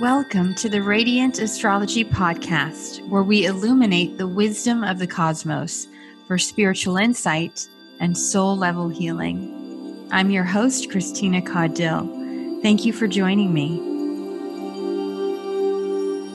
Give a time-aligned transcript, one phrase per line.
[0.00, 5.88] Welcome to the Radiant Astrology Podcast, where we illuminate the wisdom of the cosmos
[6.26, 7.68] for spiritual insight
[8.00, 10.08] and soul level healing.
[10.10, 12.62] I'm your host, Christina Caudill.
[12.62, 13.76] Thank you for joining me.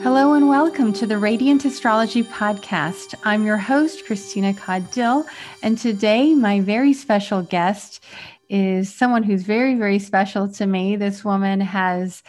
[0.00, 3.16] Hello and welcome to the Radiant Astrology Podcast.
[3.24, 5.26] I'm your host, Christina Caudill,
[5.64, 8.00] and today my very special guest
[8.48, 10.94] is someone who's very, very special to me.
[10.94, 12.22] This woman has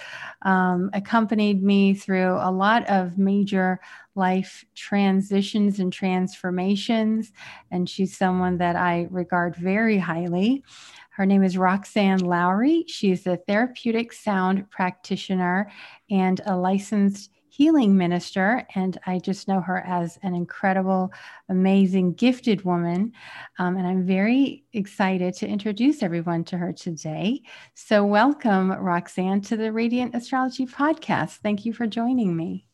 [0.44, 3.80] um, accompanied me through a lot of major
[4.16, 7.32] life transitions and transformations.
[7.72, 10.63] And she's someone that I regard very highly.
[11.12, 12.86] Her name is Roxanne Lowery.
[12.88, 15.72] She's a therapeutic sound practitioner
[16.12, 21.12] and a licensed healing minister, and I just know her as an incredible,
[21.50, 23.14] amazing, gifted woman.
[23.58, 27.42] Um, and I'm very excited to introduce everyone to her today.
[27.74, 31.38] So, welcome, Roxanne, to the Radiant Astrology Podcast.
[31.38, 32.68] Thank you for joining me.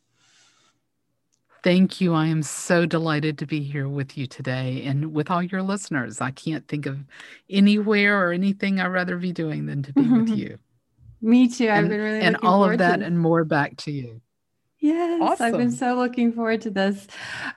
[1.63, 2.13] Thank you.
[2.13, 6.19] I am so delighted to be here with you today and with all your listeners.
[6.19, 6.99] I can't think of
[7.49, 10.59] anywhere or anything I'd rather be doing than to be with you.
[11.21, 11.69] Me too.
[11.69, 14.19] I've and, been really and all of that and more back to you.
[14.83, 15.45] Yes, awesome.
[15.45, 17.07] I've been so looking forward to this.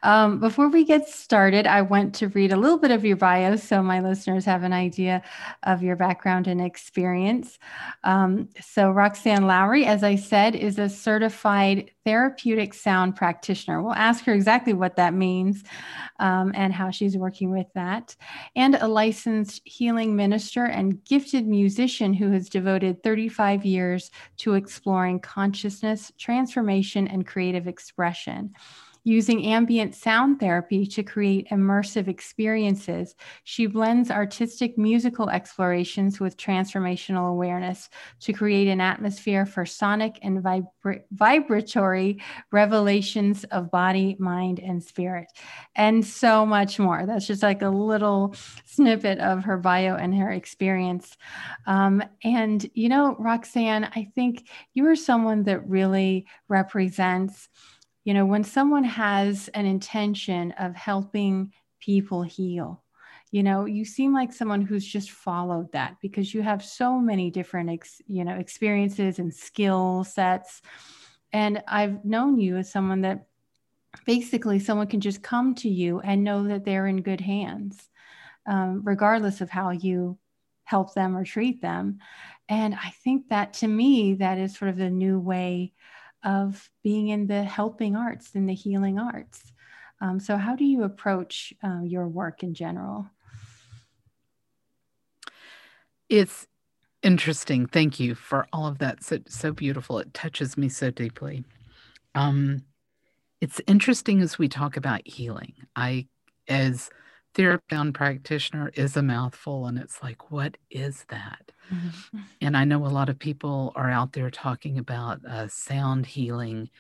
[0.05, 3.57] Um, before we get started, I want to read a little bit of your bio
[3.57, 5.23] so my listeners have an idea
[5.65, 7.59] of your background and experience.
[8.05, 13.83] Um, so, Roxanne Lowery, as I said, is a certified therapeutic sound practitioner.
[13.83, 15.65] We'll ask her exactly what that means
[16.21, 18.15] um, and how she's working with that,
[18.55, 25.19] and a licensed healing minister and gifted musician who has devoted 35 years to exploring
[25.19, 28.55] consciousness, transformation, and creative expression.
[29.09, 37.31] Using ambient sound therapy to create immersive experiences, she blends artistic musical explorations with transformational
[37.31, 37.89] awareness
[38.23, 45.29] to create an atmosphere for sonic and vibra- vibratory revelations of body, mind, and spirit,
[45.77, 47.07] and so much more.
[47.07, 48.35] That's just like a little
[48.65, 51.17] snippet of her bio and her experience.
[51.69, 57.49] Um, and, you know, Roxanne, I think you are someone that really represents
[58.07, 62.85] you know, when someone has an intention of helping people heal,
[63.33, 67.33] you know, you seem like someone who's just followed that because you have so many
[67.33, 70.63] different, ex, you know, experiences and skill sets.
[71.33, 73.27] And I've known you as someone that
[74.05, 77.91] basically someone can just come to you and know that they're in good hands,
[78.47, 80.17] um, regardless of how you
[80.63, 81.99] help them or treat them.
[82.49, 85.73] And I think that to me, that is sort of the new way
[86.27, 89.53] of being in the helping arts and the healing arts.
[90.01, 93.07] Um, so, how do you approach uh, your work in general?
[96.11, 96.47] It's
[97.03, 97.67] interesting.
[97.67, 99.03] Thank you for all of that.
[99.03, 99.99] So, so beautiful.
[100.01, 101.45] It touches me so deeply.
[102.15, 102.65] Um,
[103.41, 105.55] it's interesting as we talk about healing.
[105.75, 106.09] I,
[106.49, 106.91] as
[107.35, 111.53] therapy practitioner, is a mouthful, and it's like, what is that?
[111.73, 112.19] Mm-hmm.
[112.41, 116.71] And I know a lot of people are out there talking about uh, sound healing.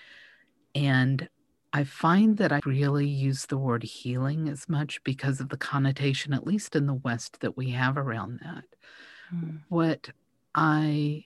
[0.74, 1.28] And
[1.72, 6.32] I find that I really use the word healing as much because of the connotation,
[6.32, 8.64] at least in the West, that we have around that.
[9.34, 9.60] Mm.
[9.68, 10.10] What
[10.54, 11.24] I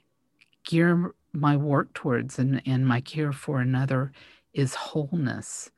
[0.64, 4.12] gear my work towards and, and my care for another
[4.52, 5.70] is wholeness.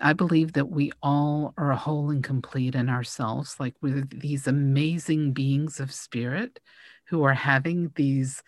[0.00, 5.32] I believe that we all are whole and complete in ourselves, like we're these amazing
[5.32, 6.60] beings of spirit
[7.08, 8.42] who are having these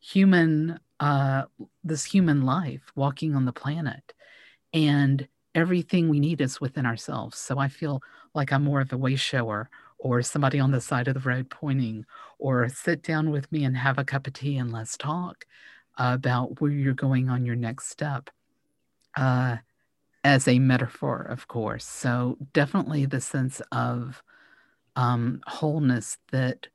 [0.00, 1.42] human uh
[1.84, 4.12] this human life walking on the planet.
[4.72, 7.38] And everything we need is within ourselves.
[7.38, 8.02] So i feel
[8.34, 9.68] like i'm more of a way shower
[9.98, 12.04] or somebody on the side of the road pointing
[12.38, 15.46] or sit down with me and have a cup of tea and let's talk
[15.98, 18.28] about where you're going on your next step
[19.16, 19.56] uh,
[20.24, 21.84] as a metaphor of course.
[21.86, 24.22] So definitely the sense of
[24.96, 26.68] um, wholeness that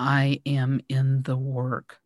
[0.00, 1.98] I am in the work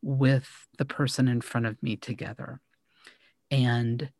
[0.00, 0.48] with
[0.78, 2.62] the person in front of me together.
[3.50, 4.10] And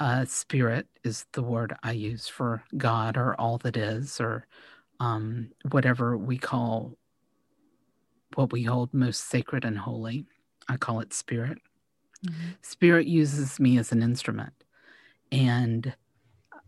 [0.00, 4.48] uh, spirit is the word I use for God or all that is, or
[4.98, 6.98] um, whatever we call
[8.34, 10.26] what we hold most sacred and holy.
[10.68, 11.58] I call it spirit.
[12.26, 12.48] Mm-hmm.
[12.62, 14.54] Spirit uses me as an instrument.
[15.30, 15.94] And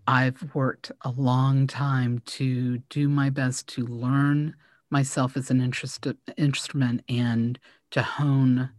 [0.06, 4.54] I've worked a long time to do my best to learn
[4.90, 6.06] myself as an interest,
[6.36, 7.58] instrument and
[7.90, 8.70] to hone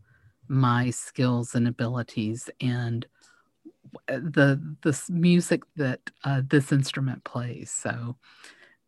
[0.47, 3.05] my skills and abilities and
[4.07, 7.71] the the music that uh, this instrument plays.
[7.71, 8.15] So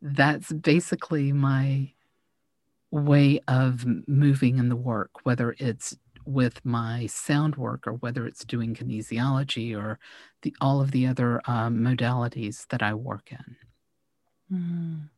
[0.02, 1.92] that's basically my
[2.92, 8.46] way of moving in the work, whether it's with my sound work or whether it's
[8.46, 10.00] doing kinesiology or
[10.42, 13.56] the all of the other um, modalities that I work in.
[14.52, 15.10] Mm.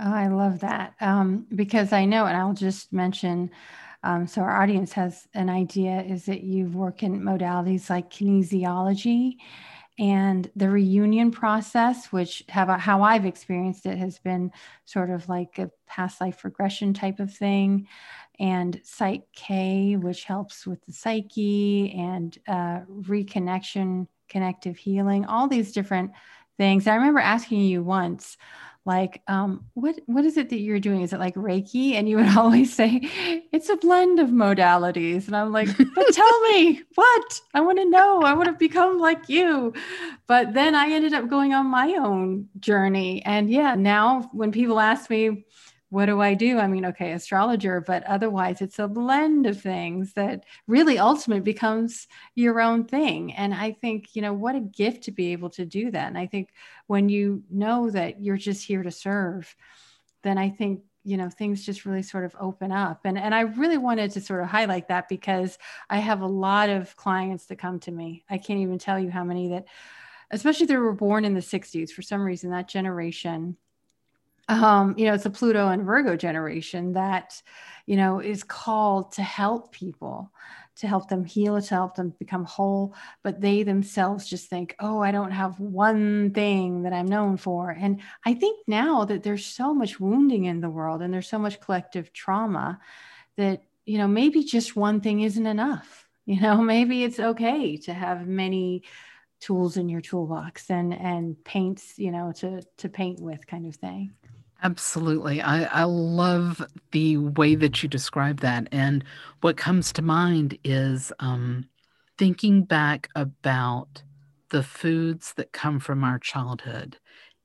[0.00, 3.50] Oh, I love that um, because I know, and I'll just mention.
[4.04, 9.38] Um, so our audience has an idea is that you work in modalities like kinesiology
[9.98, 14.52] and the reunion process which have how i've experienced it has been
[14.86, 17.88] sort of like a past life regression type of thing
[18.38, 25.72] and psych k which helps with the psyche and uh, reconnection connective healing all these
[25.72, 26.12] different
[26.56, 28.36] things i remember asking you once
[28.88, 31.02] like um, what what is it that you're doing?
[31.02, 31.92] Is it like reiki?
[31.92, 33.00] And you would always say
[33.52, 35.26] it's a blend of modalities.
[35.26, 37.40] And i'm like but tell me what?
[37.54, 38.22] I want to know.
[38.22, 39.74] I want to become like you.
[40.26, 43.22] But then i ended up going on my own journey.
[43.24, 45.44] And yeah now when people ask me
[45.90, 46.58] what do I do?
[46.58, 52.06] I mean, okay, astrologer, but otherwise it's a blend of things that really ultimately becomes
[52.34, 53.32] your own thing.
[53.32, 56.08] And I think, you know, what a gift to be able to do that.
[56.08, 56.50] And I think
[56.88, 59.54] when you know that you're just here to serve,
[60.22, 63.00] then I think, you know, things just really sort of open up.
[63.04, 65.56] And and I really wanted to sort of highlight that because
[65.88, 68.24] I have a lot of clients that come to me.
[68.28, 69.66] I can't even tell you how many that
[70.30, 73.56] especially they were born in the 60s for some reason that generation
[74.48, 77.40] um, you know, it's a Pluto and Virgo generation that,
[77.86, 80.32] you know, is called to help people,
[80.76, 82.94] to help them heal, to help them become whole.
[83.22, 87.70] But they themselves just think, oh, I don't have one thing that I'm known for.
[87.70, 91.38] And I think now that there's so much wounding in the world and there's so
[91.38, 92.80] much collective trauma
[93.36, 96.04] that, you know, maybe just one thing isn't enough.
[96.28, 98.82] You know, maybe it's okay to have many
[99.40, 103.76] tools in your toolbox and and paints you know to to paint with kind of
[103.76, 104.12] thing
[104.62, 105.40] Absolutely.
[105.40, 108.66] I, I love the way that you describe that.
[108.72, 109.04] And
[109.40, 111.68] what comes to mind is um,
[112.16, 114.02] thinking back about
[114.50, 116.96] the foods that come from our childhood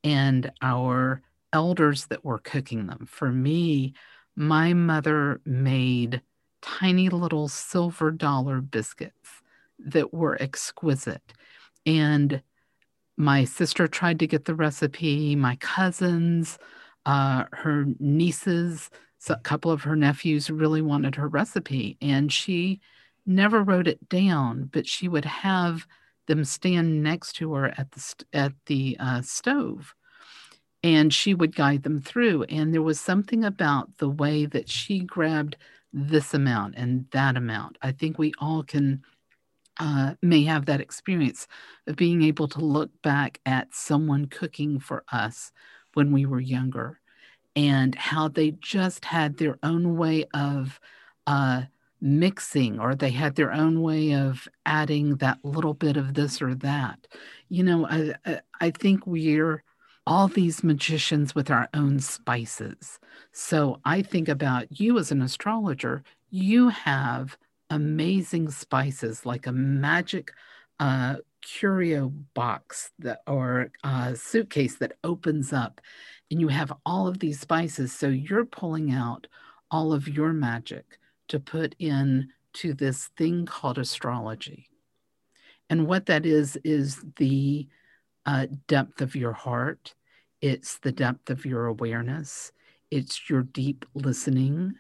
[0.04, 1.22] and our
[1.52, 3.06] elders that were cooking them.
[3.08, 3.94] For me,
[4.36, 6.22] my mother made
[6.64, 9.30] tiny little silver dollar biscuits
[9.78, 11.34] that were exquisite.
[11.86, 12.42] And
[13.18, 16.58] my sister tried to get the recipe, my cousins,
[17.06, 18.90] uh, her nieces,
[19.30, 22.82] a couple of her nephews really wanted her recipe, and she
[23.26, 25.88] never wrote it down, but she would have
[26.28, 29.94] them stand next to her at the st- at the uh, stove,
[30.84, 32.44] and she would guide them through.
[32.44, 35.58] And there was something about the way that she grabbed
[35.94, 37.78] this amount and that amount.
[37.82, 39.04] I think we all can
[39.80, 41.48] uh, may have that experience
[41.88, 45.52] of being able to look back at someone cooking for us
[45.94, 47.00] when we were younger
[47.56, 50.80] and how they just had their own way of
[51.28, 51.64] uh,
[52.02, 56.56] mixing or they had their own way of adding that little bit of this or
[56.56, 57.08] that.
[57.50, 59.64] You know, I, I think we're
[60.06, 63.00] all these magicians with our own spices.
[63.32, 67.38] So I think about you as an astrologer, you have
[67.70, 70.32] amazing spices like a magic
[70.80, 73.72] uh, curio box that or
[74.16, 75.82] suitcase that opens up
[76.32, 77.94] and you have all of these spices.
[77.94, 79.28] So you're pulling out
[79.70, 80.98] all of your magic
[81.28, 84.70] to put in to this thing called astrology.
[85.70, 87.68] And what that is is the
[88.26, 89.96] uh, depth of your heart.
[90.42, 92.52] It's the depth of your awareness.
[92.92, 94.74] It's your deep listening.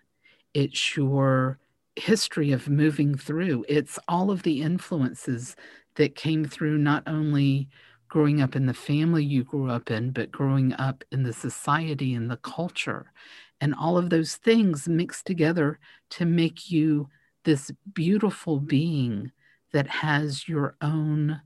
[0.53, 1.59] It's your
[1.95, 3.65] history of moving through.
[3.67, 5.55] It's all of the influences
[5.95, 7.69] that came through not only
[8.07, 12.13] growing up in the family you grew up in, but growing up in the society
[12.13, 13.11] and the culture.
[13.59, 15.79] And all of those things mixed together
[16.11, 17.09] to make you
[17.43, 19.31] this beautiful being
[19.71, 21.41] that has your own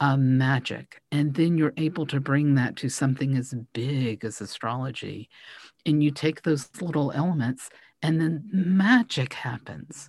[0.00, 1.02] uh, magic.
[1.12, 5.28] And then you're able to bring that to something as big as astrology.
[5.84, 7.68] And you take those little elements,
[8.02, 10.08] and then magic happens.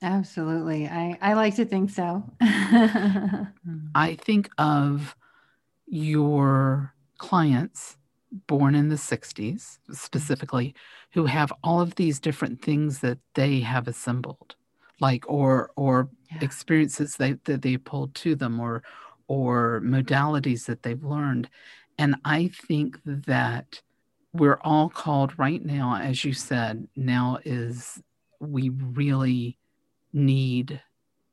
[0.00, 0.86] Absolutely.
[0.86, 2.22] I, I like to think so.
[2.40, 5.16] I think of
[5.86, 7.96] your clients
[8.46, 9.92] born in the 60s mm-hmm.
[9.92, 10.74] specifically
[11.12, 14.54] who have all of these different things that they have assembled
[15.00, 16.38] like or or yeah.
[16.42, 18.82] experiences they, that they pulled to them or
[19.28, 21.48] or modalities that they've learned
[21.98, 23.80] and i think that
[24.32, 28.02] we're all called right now as you said now is
[28.40, 29.57] we really
[30.12, 30.82] need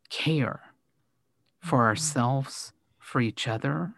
[0.09, 0.61] care
[1.59, 1.87] for mm-hmm.
[1.87, 3.93] ourselves, for each other,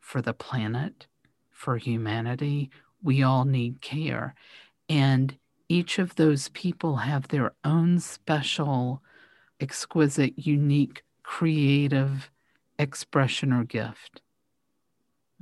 [0.00, 1.06] for the planet,
[1.50, 2.70] for humanity.
[3.02, 4.34] We all need care.
[4.88, 5.36] And
[5.68, 9.02] each of those people have their own special
[9.60, 12.30] exquisite, unique, creative
[12.78, 14.20] expression or gift.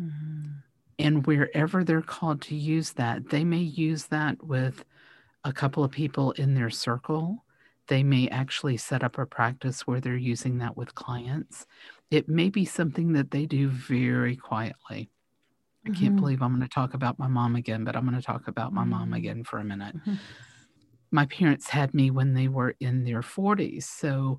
[0.01, 0.49] Mm-hmm.
[0.99, 4.85] And wherever they're called to use that, they may use that with
[5.45, 7.45] a couple of people in their circle.
[7.91, 11.67] They may actually set up a practice where they're using that with clients.
[12.13, 15.11] It may be something that they do very quietly.
[15.85, 16.17] I can't mm-hmm.
[16.17, 18.73] believe I'm going to talk about my mom again, but I'm going to talk about
[18.73, 19.15] my mom mm-hmm.
[19.15, 19.97] again for a minute.
[19.97, 20.15] Mm-hmm.
[21.11, 23.83] My parents had me when they were in their 40s.
[23.83, 24.39] So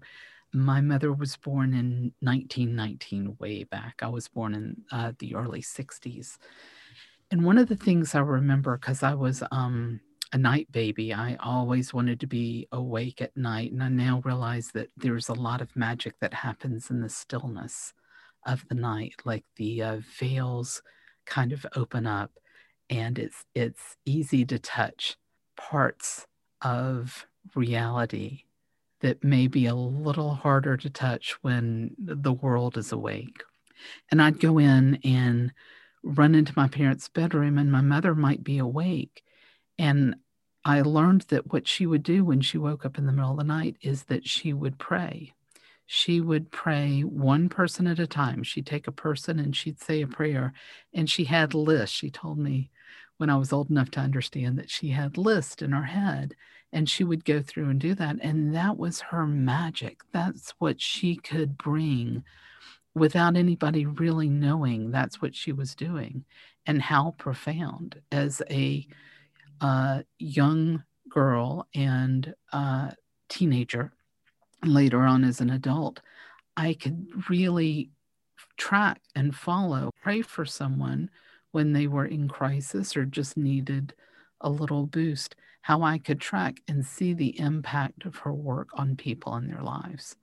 [0.53, 3.99] my mother was born in 1919, way back.
[4.01, 6.37] I was born in uh, the early 60s.
[7.31, 9.99] And one of the things I remember, because I was um,
[10.33, 13.71] a night baby, I always wanted to be awake at night.
[13.71, 17.93] And I now realize that there's a lot of magic that happens in the stillness
[18.45, 20.81] of the night, like the uh, veils
[21.25, 22.31] kind of open up
[22.91, 25.17] and it's it's easy to touch
[25.55, 26.27] parts
[26.61, 28.43] of reality
[28.99, 33.43] that may be a little harder to touch when the world is awake.
[34.11, 35.51] And I'd go in and
[36.03, 39.23] run into my parents' bedroom, and my mother might be awake.
[39.77, 40.15] And
[40.63, 43.37] I learned that what she would do when she woke up in the middle of
[43.37, 45.33] the night is that she would pray.
[45.85, 48.43] She would pray one person at a time.
[48.43, 50.53] She'd take a person and she'd say a prayer.
[50.93, 51.95] And she had lists.
[51.95, 52.69] She told me
[53.17, 56.35] when I was old enough to understand that she had lists in her head
[56.73, 60.81] and she would go through and do that and that was her magic that's what
[60.81, 62.23] she could bring
[62.95, 66.25] without anybody really knowing that's what she was doing
[66.65, 68.87] and how profound as a
[69.61, 72.91] uh, young girl and uh,
[73.29, 73.91] teenager
[74.63, 76.01] later on as an adult
[76.57, 77.89] i could really
[78.57, 81.09] track and follow pray for someone
[81.51, 83.93] when they were in crisis or just needed
[84.41, 88.95] a little boost how I could track and see the impact of her work on
[88.95, 90.15] people in their lives.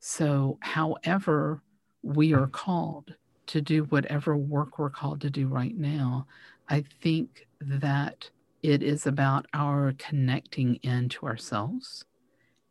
[0.00, 1.62] So, however,
[2.02, 3.14] we are called
[3.48, 6.26] to do whatever work we're called to do right now,
[6.68, 8.30] I think that
[8.62, 12.04] it is about our connecting into ourselves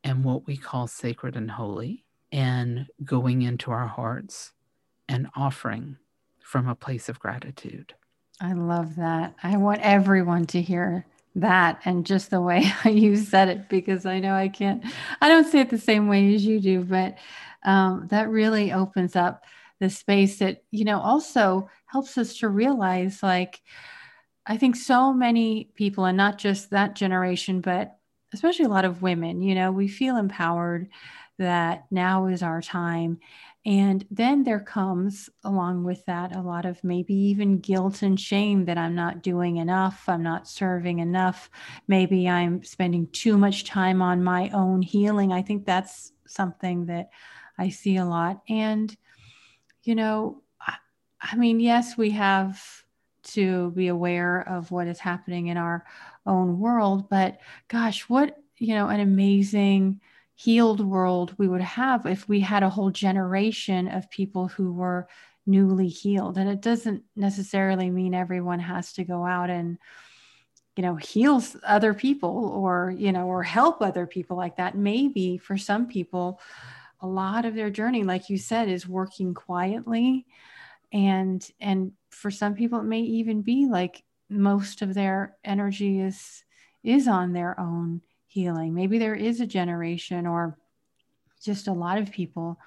[0.03, 4.53] and what we call sacred and holy, and going into our hearts
[5.09, 5.97] and offering
[6.39, 7.93] from a place of gratitude.
[8.39, 9.35] I love that.
[9.41, 14.19] I want everyone to hear that and just the way you said it because I
[14.19, 14.83] know I can't,
[15.21, 17.17] I don't say it the same way as you do, but
[17.63, 19.45] um, that really opens up
[19.79, 23.61] the space that, you know, also helps us to realize like,
[24.47, 27.97] I think so many people, and not just that generation, but
[28.33, 30.89] especially a lot of women, you know, we feel empowered
[31.37, 33.19] that now is our time.
[33.65, 38.65] And then there comes along with that a lot of maybe even guilt and shame
[38.65, 41.49] that I'm not doing enough, I'm not serving enough,
[41.87, 45.33] maybe I'm spending too much time on my own healing.
[45.33, 47.09] I think that's something that
[47.57, 48.41] I see a lot.
[48.47, 48.95] And,
[49.83, 50.75] you know, I,
[51.21, 52.61] I mean, yes, we have
[53.33, 55.85] to be aware of what is happening in our
[56.25, 60.01] own world, but gosh, what, you know, an amazing
[60.35, 65.07] healed world we would have if we had a whole generation of people who were
[65.47, 66.37] newly healed.
[66.37, 69.77] And it doesn't necessarily mean everyone has to go out and
[70.75, 74.77] you know heal other people or you know or help other people like that.
[74.77, 76.39] Maybe for some people
[77.01, 80.25] a lot of their journey like you said is working quietly
[80.91, 86.43] and and for some people it may even be like most of their energy is
[86.83, 88.73] is on their own healing.
[88.73, 90.57] Maybe there is a generation or
[91.43, 92.59] just a lot of people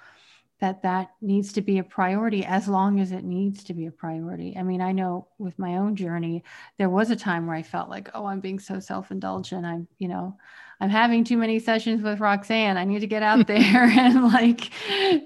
[0.60, 3.90] that that needs to be a priority as long as it needs to be a
[3.90, 4.54] priority.
[4.58, 6.44] I mean, I know with my own journey,
[6.76, 9.64] there was a time where I felt like, oh, I'm being so self-indulgent.
[9.64, 10.36] I'm, you know,
[10.80, 12.78] I'm having too many sessions with Roxanne.
[12.78, 14.70] I need to get out there and like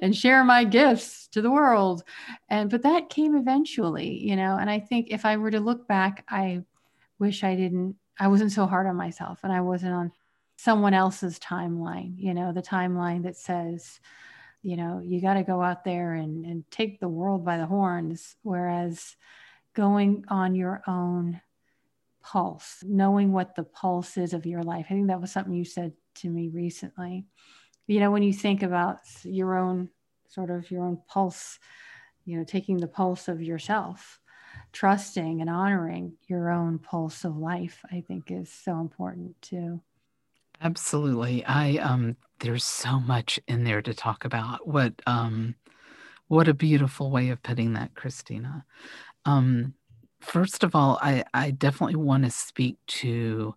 [0.03, 2.03] and share my gifts to the world.
[2.49, 5.87] And but that came eventually, you know, and I think if I were to look
[5.87, 6.63] back, I
[7.19, 10.13] wish I didn't I wasn't so hard on myself and I wasn't on
[10.57, 14.01] someone else's timeline, you know, the timeline that says,
[14.63, 17.67] you know, you got to go out there and, and take the world by the
[17.67, 18.37] horns.
[18.43, 19.17] Whereas
[19.75, 21.41] going on your own
[22.25, 24.87] pulse, knowing what the pulse is of your life.
[24.89, 27.27] I think that was something you said to me recently.
[27.87, 29.91] You know, when you think about your own
[30.29, 31.59] sort of your own pulse,
[32.25, 34.21] you know, taking the pulse of yourself,
[34.73, 39.81] trusting and honoring your own pulse of life, I think is so important too.
[40.61, 41.45] Absolutely.
[41.45, 44.67] I um there's so much in there to talk about.
[44.67, 45.55] What um
[46.29, 48.65] what a beautiful way of putting that, Christina.
[49.27, 49.75] Um
[50.25, 53.55] first of all, I I definitely want to speak to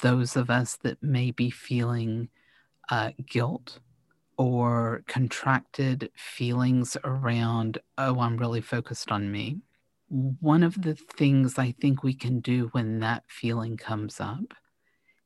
[0.00, 2.28] those of us that may be feeling
[2.88, 3.80] uh, guilt
[4.36, 9.58] or contracted feelings around, oh, I'm really focused on me,
[10.08, 14.54] one of the things I think we can do when that feeling comes up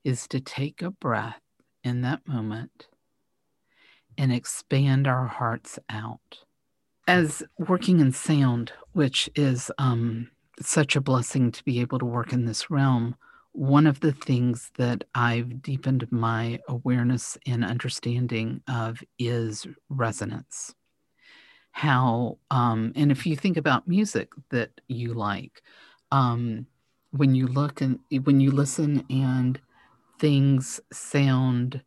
[0.03, 1.41] is to take a breath
[1.85, 2.89] in that moment
[4.19, 6.39] and expand our hearts out.
[7.07, 10.31] As working in sound, which is um,
[10.67, 13.17] such a blessing to be able to work in this realm,
[13.53, 20.75] one of the things that I've deepened my awareness and understanding of is resonance.
[21.73, 25.63] How, um, and if you think about music that you like,
[26.11, 26.67] um,
[27.11, 29.61] when you look and when you listen and
[30.19, 31.83] things sound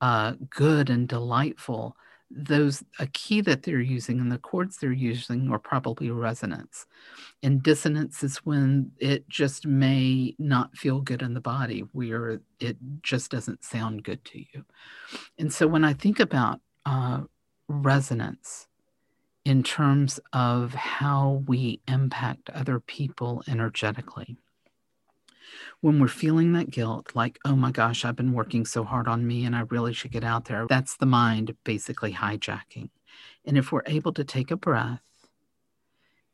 [0.00, 1.96] uh, good and delightful,
[2.36, 6.86] those a key that they're using and the chords they're using are probably resonance.
[7.42, 12.76] And dissonance is when it just may not feel good in the body, where it
[13.02, 14.64] just doesn't sound good to you.
[15.38, 17.22] And so when I think about uh,
[17.68, 18.66] resonance
[19.44, 24.36] in terms of how we impact other people energetically,
[25.80, 29.26] when we're feeling that guilt, like, oh my gosh, I've been working so hard on
[29.26, 32.90] me and I really should get out there, that's the mind basically hijacking.
[33.44, 35.00] And if we're able to take a breath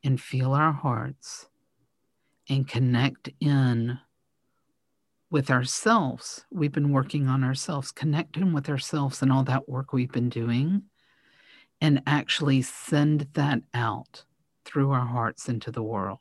[0.03, 1.47] and feel our hearts
[2.49, 3.99] and connect in
[5.29, 10.11] with ourselves, we've been working on ourselves, connecting with ourselves and all that work we've
[10.11, 10.83] been doing,
[11.79, 14.25] and actually send that out
[14.65, 16.19] through our hearts into the world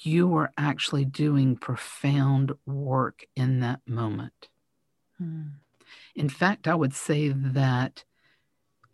[0.00, 4.48] you are actually doing profound work in that moment.
[5.18, 5.42] Hmm.
[6.14, 8.04] In fact, I would say that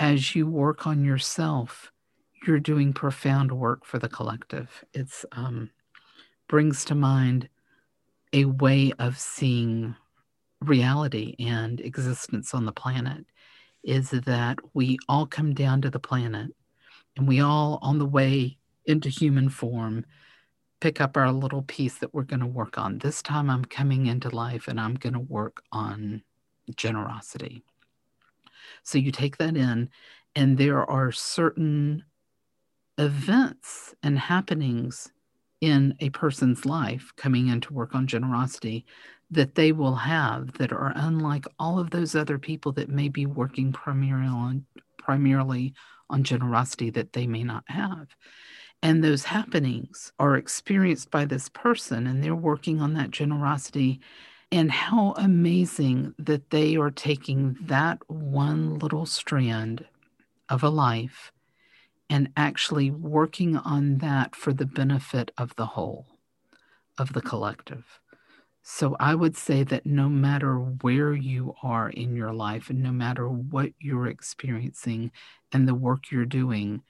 [0.00, 1.92] as you work on yourself,
[2.46, 4.84] you're doing profound work for the collective.
[4.92, 5.70] It's um,
[6.48, 7.48] brings to mind
[8.32, 9.94] a way of seeing
[10.60, 13.24] reality and existence on the planet
[13.82, 16.50] is that we all come down to the planet
[17.16, 20.04] and we all on the way into human form
[20.84, 22.98] pick up our little piece that we're going to work on.
[22.98, 26.22] This time I'm coming into life and I'm going to work on
[26.76, 27.64] generosity.
[28.82, 29.88] So you take that in,
[30.36, 32.04] and there are certain
[32.98, 35.10] events and happenings
[35.62, 38.84] in a person's life coming in to work on generosity
[39.30, 43.24] that they will have that are unlike all of those other people that may be
[43.24, 44.66] working primarily on,
[44.98, 45.72] primarily
[46.10, 48.08] on generosity that they may not have
[48.84, 53.98] and those happenings are experienced by this person and they're working on that generosity.
[54.52, 59.86] And how amazing that they are taking that one little strand
[60.50, 61.32] of a life
[62.10, 66.06] and actually working on that for the benefit of the whole
[66.98, 68.00] of the collective.
[68.62, 72.92] So i would say that no matter where you are in your life and no
[72.92, 75.10] matter what you're experiencing
[75.52, 76.82] and the work you're doing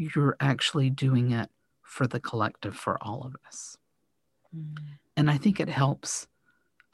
[0.00, 1.50] you're actually doing it
[1.82, 3.76] for the collective, for all of us.
[4.56, 4.76] Mm.
[5.16, 6.26] And I think it helps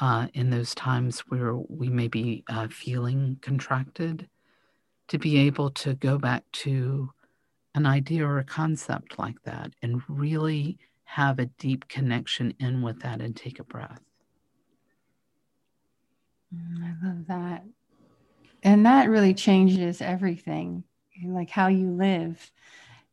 [0.00, 4.28] uh, in those times where we may be uh, feeling contracted
[5.08, 7.10] to be able to go back to
[7.74, 13.00] an idea or a concept like that and really have a deep connection in with
[13.00, 14.00] that and take a breath.
[16.54, 17.64] Mm, I love that.
[18.62, 20.82] And that really changes everything,
[21.24, 22.50] like how you live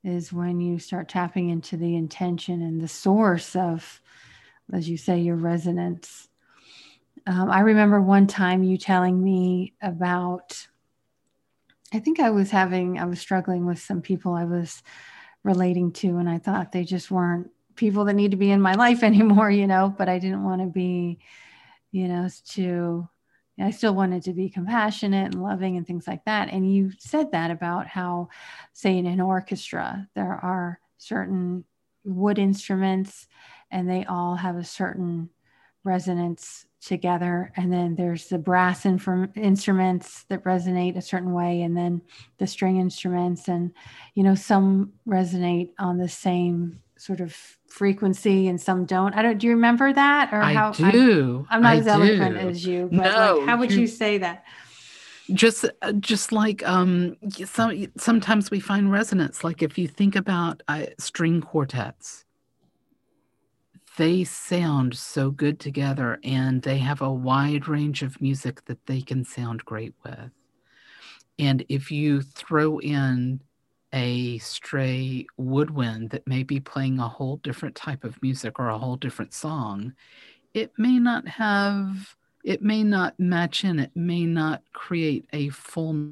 [0.04, 4.02] is when you start tapping into the intention and the source of,
[4.72, 6.28] as you say, your resonance.
[7.26, 10.68] Um, I remember one time you telling me about,
[11.94, 14.84] I think I was having, I was struggling with some people I was
[15.44, 18.74] relating to, and I thought they just weren't people that need to be in my
[18.74, 21.20] life anymore, you know, but I didn't want to be,
[21.92, 23.08] you know, to
[23.60, 26.50] I still wanted to be compassionate and loving and things like that.
[26.52, 28.30] And you said that about how,
[28.74, 31.64] say, in an orchestra, there are certain
[32.04, 33.28] wood instruments
[33.72, 35.30] and they all have a certain
[35.84, 37.52] resonance together.
[37.56, 42.02] And then there's the brass instruments that resonate a certain way, and then
[42.40, 43.48] the string instruments.
[43.48, 43.72] And,
[44.16, 47.36] you know, some resonate on the same sort of
[47.68, 49.14] frequency and some don't.
[49.14, 49.38] I don't.
[49.38, 50.72] Do you remember that or I how?
[50.72, 51.46] do.
[51.50, 51.92] I'm, I'm not I as do.
[51.92, 52.90] eloquent as you.
[52.92, 54.46] But no, like, how would you say that?
[55.34, 55.66] Just,
[56.00, 59.44] just like um, some sometimes we find resonance.
[59.44, 62.26] Like if you think about uh, string quartets,
[63.98, 69.02] they sound so good together, and they have a wide range of music that they
[69.02, 70.32] can sound great with.
[71.40, 73.42] And if you throw in
[73.94, 78.78] a stray woodwind that may be playing a whole different type of music or a
[78.78, 79.94] whole different song,
[80.54, 86.12] it may not have it may not match in, it may not create a full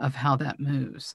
[0.00, 1.14] of how that moves.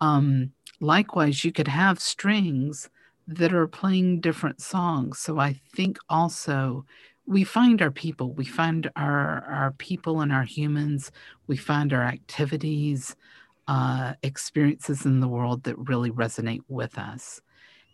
[0.00, 2.88] Um, likewise, you could have strings
[3.26, 5.18] that are playing different songs.
[5.18, 6.84] So I think also
[7.26, 11.10] we find our people, we find our our people and our humans,
[11.46, 13.16] we find our activities,
[13.70, 17.40] uh, experiences in the world that really resonate with us.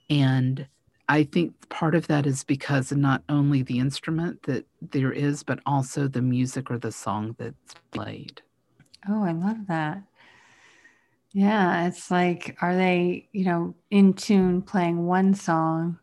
[0.09, 0.67] And
[1.07, 5.61] I think part of that is because not only the instrument that there is, but
[5.67, 8.41] also the music or the song that's played.
[9.07, 10.03] Oh, I love that.
[11.33, 15.99] Yeah, it's like, are they, you know, in tune playing one song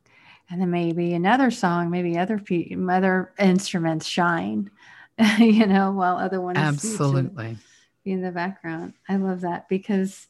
[0.52, 2.40] and then maybe another song, maybe other
[2.88, 4.70] other instruments shine,
[5.40, 7.58] you know, while other ones absolutely
[8.06, 8.94] in the background.
[9.08, 10.28] I love that because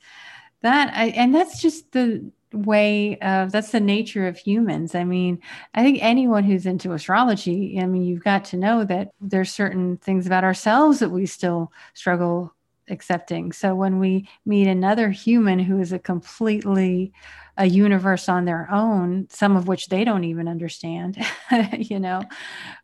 [0.61, 4.95] that I and that's just the way of that's the nature of humans.
[4.95, 5.39] I mean,
[5.73, 9.97] I think anyone who's into astrology, I mean, you've got to know that there's certain
[9.97, 12.55] things about ourselves that we still struggle
[12.89, 13.51] accepting.
[13.51, 17.13] So when we meet another human who is a completely
[17.55, 21.23] a universe on their own, some of which they don't even understand,
[21.77, 22.21] you know,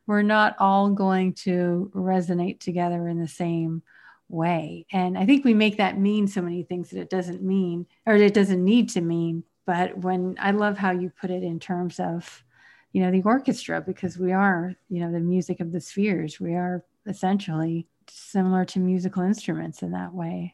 [0.05, 3.81] we're not all going to resonate together in the same
[4.29, 4.85] way.
[4.91, 8.15] And I think we make that mean so many things that it doesn't mean or
[8.15, 9.43] it doesn't need to mean.
[9.65, 12.43] But when I love how you put it in terms of,
[12.93, 16.53] you know, the orchestra, because we are, you know, the music of the spheres, we
[16.53, 20.51] are essentially similar to musical instruments in that way.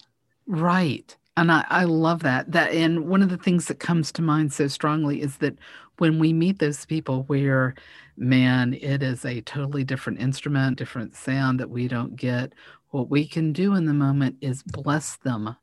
[0.48, 1.16] Right.
[1.38, 2.52] And I, I love that.
[2.52, 5.56] That and one of the things that comes to mind so strongly is that
[5.98, 7.76] when we meet those people where
[8.18, 12.54] man, it is a totally different instrument, different sound that we don't get,
[12.96, 15.54] what we can do in the moment is bless them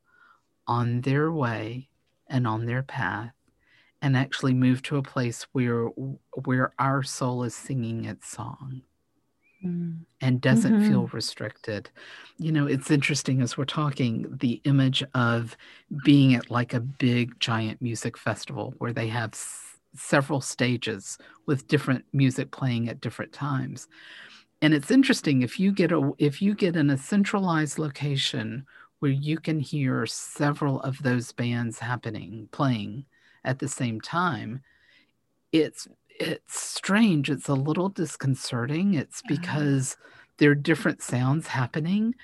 [0.67, 1.89] on their way
[2.27, 3.33] and on their path
[4.03, 5.85] and actually move to a place where
[6.45, 8.83] where our soul is singing its song
[9.65, 9.97] mm.
[10.21, 10.87] and doesn't mm-hmm.
[10.87, 11.89] feel restricted.
[12.37, 15.57] You know, it's interesting as we're talking, the image of
[16.05, 21.17] being at like a big giant music festival where they have s- several stages
[21.47, 23.87] with different music playing at different times.
[24.63, 28.65] And it's interesting if you get a if you get in a centralized location
[28.99, 33.03] where you can hear several of those bands happening playing
[33.43, 34.61] at the same time,
[35.51, 37.29] it's it's strange.
[37.29, 38.93] It's a little disconcerting.
[38.93, 39.97] It's because
[40.37, 42.15] there are different sounds happening.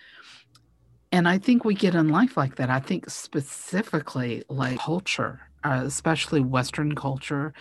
[1.12, 2.70] And I think we get in life like that.
[2.70, 7.54] I think specifically like culture, uh, especially Western culture,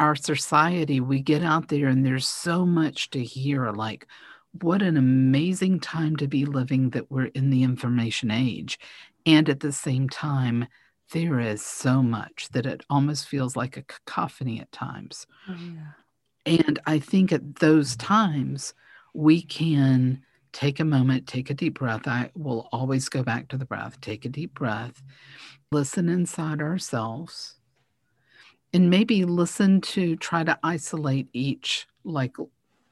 [0.00, 3.70] our society, we get out there and there's so much to hear.
[3.70, 4.06] Like,
[4.60, 8.78] what an amazing time to be living that we're in the information age.
[9.26, 10.66] And at the same time,
[11.12, 15.26] there is so much that it almost feels like a cacophony at times.
[15.48, 16.58] Oh, yeah.
[16.60, 18.74] And I think at those times,
[19.14, 22.06] we can take a moment, take a deep breath.
[22.06, 24.00] I will always go back to the breath.
[24.00, 25.02] Take a deep breath,
[25.72, 27.57] listen inside ourselves,
[28.72, 32.36] and maybe listen to try to isolate each, like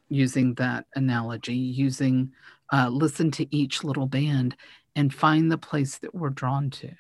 [0.09, 2.33] using that analogy, using
[2.73, 4.57] uh, listen to each little band
[4.95, 6.91] and find the place that we're drawn to.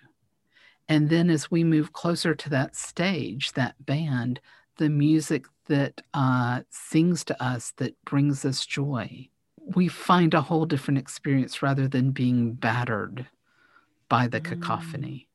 [0.88, 4.40] And then as we move closer to that stage, that band,
[4.76, 9.28] the music that uh, sings to us, that brings us joy,
[9.74, 13.26] we find a whole different experience rather than being battered
[14.08, 14.44] by the mm.
[14.44, 15.28] cacophony.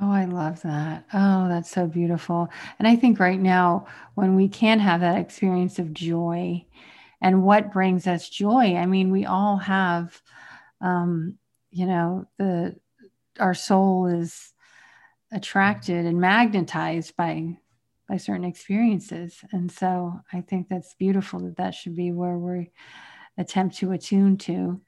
[0.00, 1.04] Oh, I love that.
[1.14, 2.48] Oh, that's so beautiful.
[2.78, 6.64] And I think right now, when we can have that experience of joy
[7.22, 10.20] and what brings us joy, I mean, we all have,
[10.82, 11.38] um,
[11.70, 12.76] you know, the,
[13.40, 14.52] our soul is
[15.32, 17.56] attracted and magnetized by
[18.08, 22.70] by certain experiences and so i think that's beautiful that that should be where we
[23.36, 24.80] attempt to attune to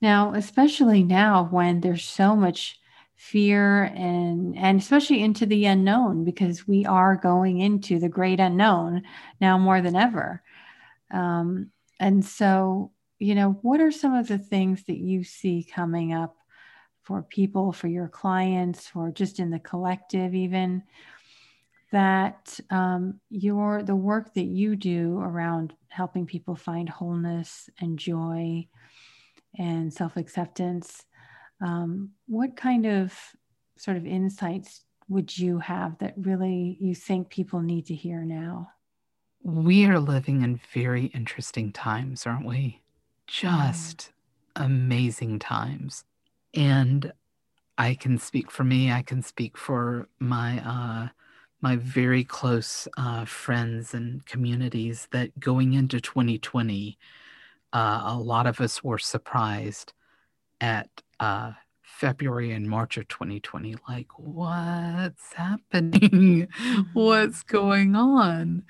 [0.00, 2.78] now especially now when there's so much
[3.22, 9.02] fear and and especially into the unknown because we are going into the great unknown
[9.40, 10.42] now more than ever
[11.12, 16.12] um, and so you know what are some of the things that you see coming
[16.12, 16.36] up
[17.02, 20.82] for people, for your clients, or just in the collective, even
[21.90, 28.66] that um, your the work that you do around helping people find wholeness and joy
[29.58, 31.04] and self acceptance.
[31.62, 33.14] Um, what kind of
[33.78, 38.70] sort of insights would you have that really you think people need to hear now?
[39.42, 42.80] We are living in very interesting times, aren't we?
[43.26, 44.12] Just
[44.56, 46.04] amazing times.
[46.54, 47.12] And
[47.78, 48.92] I can speak for me.
[48.92, 51.08] I can speak for my uh,
[51.60, 56.98] my very close uh, friends and communities that going into 2020,
[57.72, 59.92] uh, a lot of us were surprised
[60.62, 60.88] at
[61.20, 63.74] uh, February and March of 2020.
[63.88, 66.48] Like, what's happening?
[66.94, 68.62] what's going on?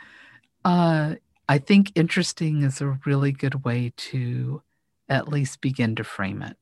[0.64, 1.16] Uh,
[1.48, 4.62] I think interesting is a really good way to
[5.08, 6.56] at least begin to frame it.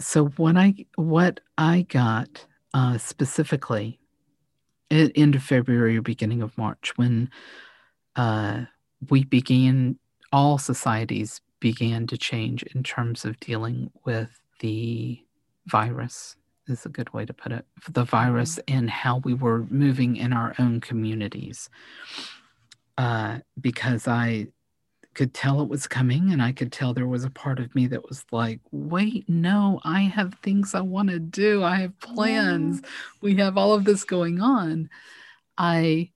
[0.00, 3.98] So when I what I got uh, specifically
[4.90, 7.30] at end of February or beginning of March when
[8.14, 8.64] uh,
[9.10, 9.98] we began
[10.32, 15.20] all societies began to change in terms of dealing with the
[15.66, 16.36] virus
[16.68, 18.78] is a good way to put it the virus mm-hmm.
[18.78, 21.68] and how we were moving in our own communities.
[22.98, 24.46] Uh, because i
[25.12, 27.86] could tell it was coming and i could tell there was a part of me
[27.86, 31.62] that was like wait no i have things i want to do.
[31.62, 32.80] I have plans.
[33.20, 34.88] We have all of this going on.
[35.58, 36.10] I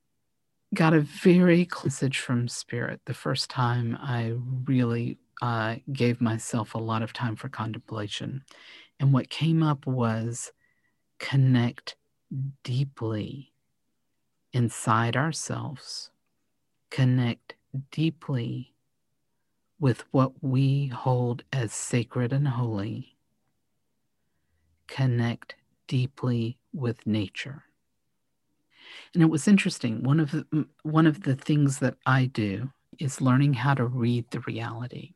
[0.75, 4.33] got a very close message from spirit the first time i
[4.65, 8.43] really uh, gave myself a lot of time for contemplation
[9.01, 10.53] and what came up was
[11.19, 11.97] connect
[12.63, 13.53] deeply
[14.53, 16.11] inside ourselves,
[16.91, 17.55] connect
[17.91, 18.75] deeply
[19.79, 23.17] with what we hold as sacred and holy,
[24.87, 25.55] connect
[25.89, 27.65] deeply with nature.
[29.15, 30.03] And it was interesting.
[30.03, 34.31] One of the, one of the things that I do is learning how to read
[34.31, 35.15] the reality.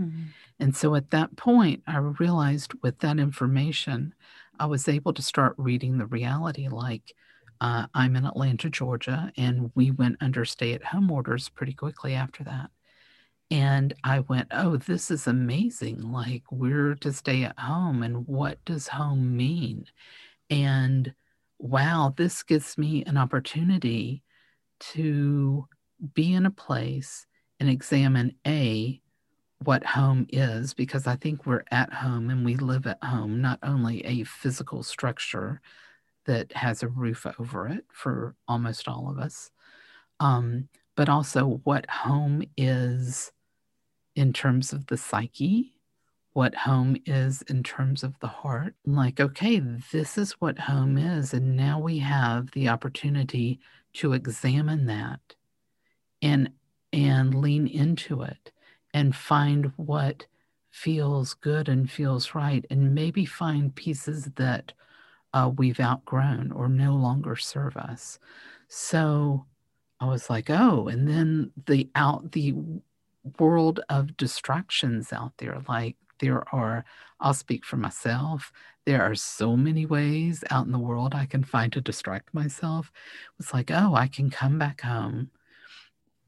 [0.00, 0.22] Mm-hmm.
[0.58, 4.14] And so at that point, I realized with that information,
[4.58, 7.14] I was able to start reading the reality like
[7.60, 12.14] uh, I'm in Atlanta, Georgia, and we went under stay at home orders pretty quickly
[12.14, 12.70] after that.
[13.50, 16.00] And I went, oh, this is amazing.
[16.00, 19.86] Like, we're to stay at home, and what does home mean?
[20.50, 21.14] And
[21.58, 24.22] wow, this gives me an opportunity
[24.80, 25.66] to
[26.14, 27.26] be in a place
[27.60, 29.00] and examine A,
[29.62, 33.58] what home is because I think we're at home and we live at home, not
[33.62, 35.60] only a physical structure
[36.26, 39.50] that has a roof over it for almost all of us,
[40.20, 43.32] um, but also what home is
[44.16, 45.72] in terms of the psyche,
[46.32, 48.74] what home is in terms of the heart.
[48.86, 49.60] Like, okay,
[49.92, 51.34] this is what home is.
[51.34, 53.60] And now we have the opportunity
[53.94, 55.20] to examine that
[56.22, 56.50] and
[56.92, 58.52] and lean into it
[58.94, 60.24] and find what
[60.70, 64.72] feels good and feels right, and maybe find pieces that
[65.34, 68.18] uh, we've outgrown or no longer serve us.
[68.68, 69.46] So
[70.00, 72.54] I was like, oh, and then the out the
[73.38, 76.84] world of distractions out there, like there are,
[77.20, 78.52] I'll speak for myself.
[78.86, 82.92] There are so many ways out in the world I can find to distract myself.
[83.38, 85.30] It's like, oh, I can come back home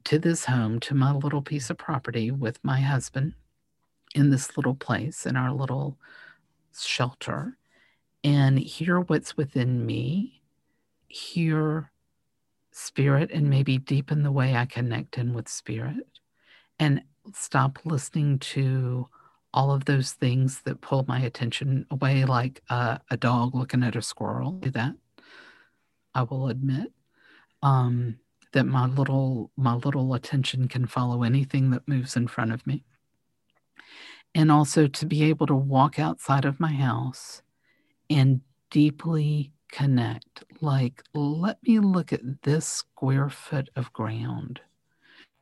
[0.07, 3.35] to this home, to my little piece of property with my husband
[4.15, 5.99] in this little place, in our little
[6.79, 7.59] shelter,
[8.23, 10.43] and hear what's within me,
[11.09, 11.91] hear
[12.71, 16.07] spirit, and maybe deepen the way I connect in with spirit,
[16.79, 17.03] and
[17.35, 19.09] stop listening to
[19.53, 23.97] all of those things that pull my attention away, like uh, a dog looking at
[23.97, 24.53] a squirrel.
[24.53, 24.95] Do that,
[26.15, 26.93] I will admit.
[27.61, 28.21] Um,
[28.57, 32.83] that my little my little attention can follow anything that moves in front of me.
[34.35, 37.43] And also to be able to walk outside of my house
[38.09, 38.41] and
[38.71, 44.61] deeply connect like let me look at this square foot of ground.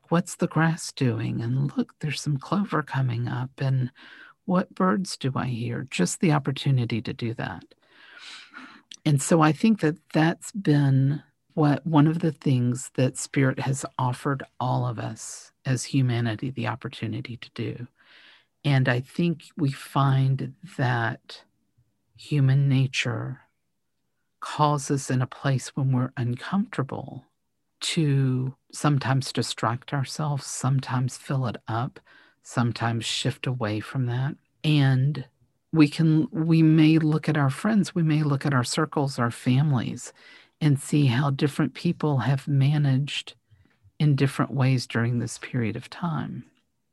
[0.09, 1.41] What's the grass doing?
[1.41, 3.51] And look there's some clover coming up.
[3.59, 3.93] And
[4.45, 5.87] what birds do i hear?
[5.89, 7.65] Just the opportunity to do that.
[9.07, 11.23] And so i think that that's been
[11.55, 16.67] what one of the things that spirit has offered all of us as humanity the
[16.67, 17.87] opportunity to do.
[18.65, 21.43] And i think we find that
[22.17, 23.41] human nature
[24.41, 27.25] calls us in a place when we're uncomfortable
[27.81, 32.01] to sometimes distract ourselves sometimes fill it up
[32.45, 34.37] sometimes shift away from that.
[34.63, 35.25] And
[35.73, 39.31] we can we may look at our friends we may look at our circles our
[39.31, 40.13] families
[40.61, 43.35] and see how different people have managed
[43.99, 46.45] in different ways during this period of time.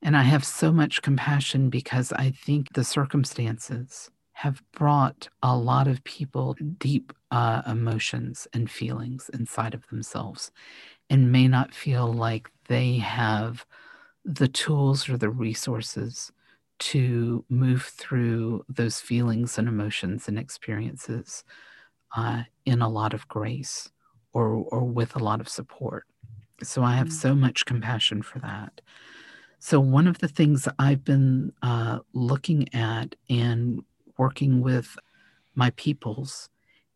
[0.01, 5.87] And I have so much compassion because I think the circumstances have brought a lot
[5.87, 10.51] of people deep uh, emotions and feelings inside of themselves
[11.09, 13.65] and may not feel like they have
[14.25, 16.31] the tools or the resources
[16.79, 21.43] to move through those feelings and emotions and experiences
[22.15, 23.89] uh, in a lot of grace
[24.33, 26.05] or or with a lot of support.
[26.63, 27.13] So I have mm.
[27.13, 28.81] so much compassion for that.
[29.59, 33.83] So, one of the things I've been uh, looking at and
[34.17, 34.97] working with
[35.53, 36.49] my peoples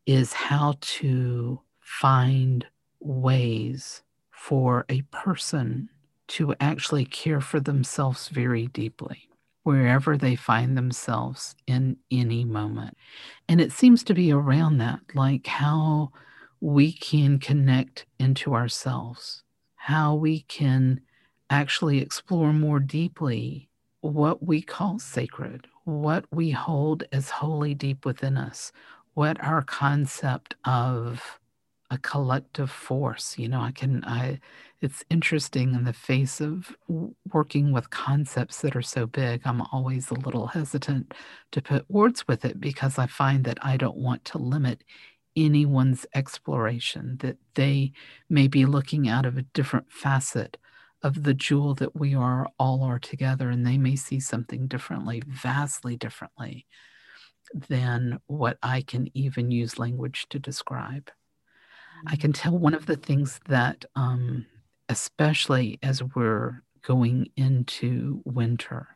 [0.07, 2.65] is how to find
[2.99, 4.01] ways
[4.31, 5.89] for a person
[6.27, 9.29] to actually care for themselves very deeply
[9.65, 12.95] wherever they find themselves in any moment.
[13.49, 16.11] And it seems to be around that, like how
[16.61, 19.43] we can connect into ourselves,
[19.75, 21.01] how we can
[21.49, 23.67] actually explore more deeply
[24.01, 28.71] what we call sacred, what we hold as holy deep within us,
[29.15, 31.39] what our concept of
[31.91, 34.39] a collective force you know i can i
[34.81, 36.75] it's interesting in the face of
[37.31, 41.13] working with concepts that are so big i'm always a little hesitant
[41.51, 44.83] to put words with it because i find that i don't want to limit
[45.35, 47.91] anyone's exploration that they
[48.29, 50.57] may be looking out of a different facet
[51.03, 55.21] of the jewel that we are all are together and they may see something differently
[55.27, 56.65] vastly differently
[57.53, 61.11] than what i can even use language to describe
[62.07, 64.45] I can tell one of the things that, um,
[64.89, 68.87] especially as we're going into winter,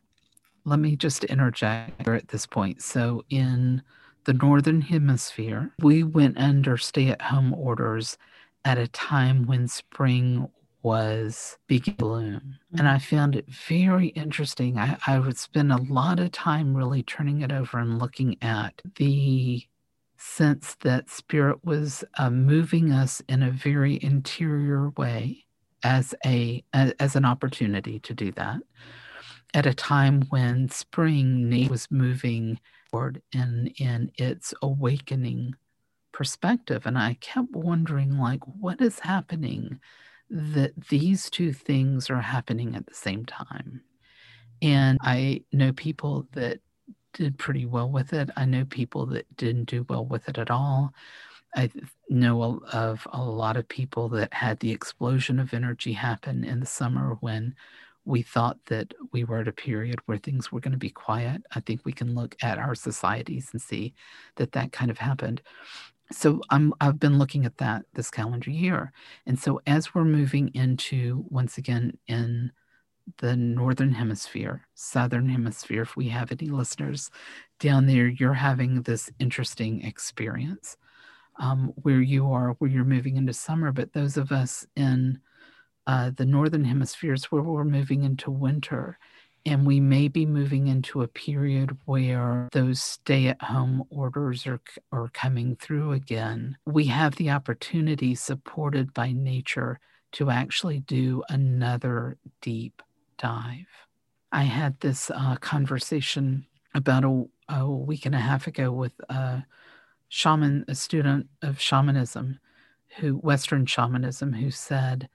[0.65, 2.81] let me just interject at this point.
[2.81, 3.81] So, in
[4.25, 8.17] the Northern Hemisphere, we went under stay at home orders
[8.65, 10.49] at a time when spring
[10.81, 12.59] was beginning to bloom.
[12.77, 14.77] And I found it very interesting.
[14.77, 18.81] I, I would spend a lot of time really turning it over and looking at
[18.95, 19.65] the
[20.19, 25.45] sense that spirit was uh, moving us in a very interior way
[25.83, 28.59] as a as an opportunity to do that
[29.53, 32.59] at a time when spring was moving
[32.91, 35.55] forward in in its awakening
[36.11, 36.85] perspective.
[36.85, 39.79] And i kept wondering like what is happening
[40.29, 43.81] that these two things are happening at the same time?
[44.61, 46.59] And i know people that
[47.13, 48.29] did pretty well with it.
[48.35, 50.93] I know people that didn't do well with it at all.
[51.55, 51.69] I
[52.09, 56.65] know of a lot of people that had the explosion of energy happen in the
[56.65, 57.55] summer when
[58.05, 61.41] we thought that we were at a period where things were going to be quiet.
[61.55, 63.93] I think we can look at our societies and see
[64.35, 65.41] that that kind of happened.
[66.11, 68.91] So I'm I've been looking at that this calendar year.
[69.27, 72.51] And so as we're moving into once again in
[73.17, 77.09] the northern hemisphere, southern hemisphere, if we have any listeners
[77.59, 80.77] down there, you're having this interesting experience
[81.39, 83.71] um, where you are, where you're moving into summer.
[83.71, 85.19] But those of us in
[85.87, 88.99] uh, the northern Hemisphere, hemispheres, where we're moving into winter,
[89.45, 94.61] and we may be moving into a period where those stay at home orders are,
[94.91, 96.57] are coming through again.
[96.65, 99.79] We have the opportunity, supported by nature,
[100.13, 102.81] to actually do another deep
[103.19, 103.67] dive.
[104.31, 109.43] I had this uh, conversation about a, a, week and a half ago with a
[110.07, 112.39] shaman, a student of shamanism,
[112.97, 115.09] who Western shamanism, who said,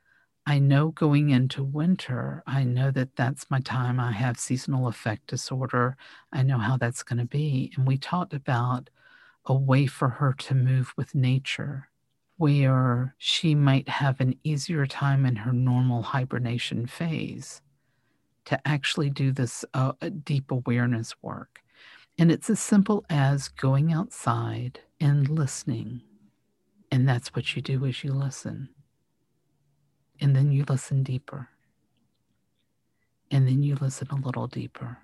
[0.47, 3.99] I know going into winter, I know that that's my time.
[3.99, 5.97] I have seasonal affect disorder.
[6.33, 7.73] I know how that's going to be.
[7.77, 8.91] And we talked about
[9.47, 11.89] a way for her to move with nature
[12.37, 17.63] where she might have an easier time in her normal hibernation phase
[18.47, 19.93] to actually do this uh,
[20.25, 21.61] deep awareness work.
[22.19, 26.03] And it's as simple as going outside and listening.
[26.91, 28.69] And that's what you do as you listen.
[30.21, 31.49] And then you listen deeper.
[33.31, 34.99] And then you listen a little deeper.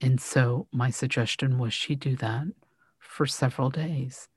[0.00, 2.46] And so my suggestion was she do that
[3.00, 4.28] for several days.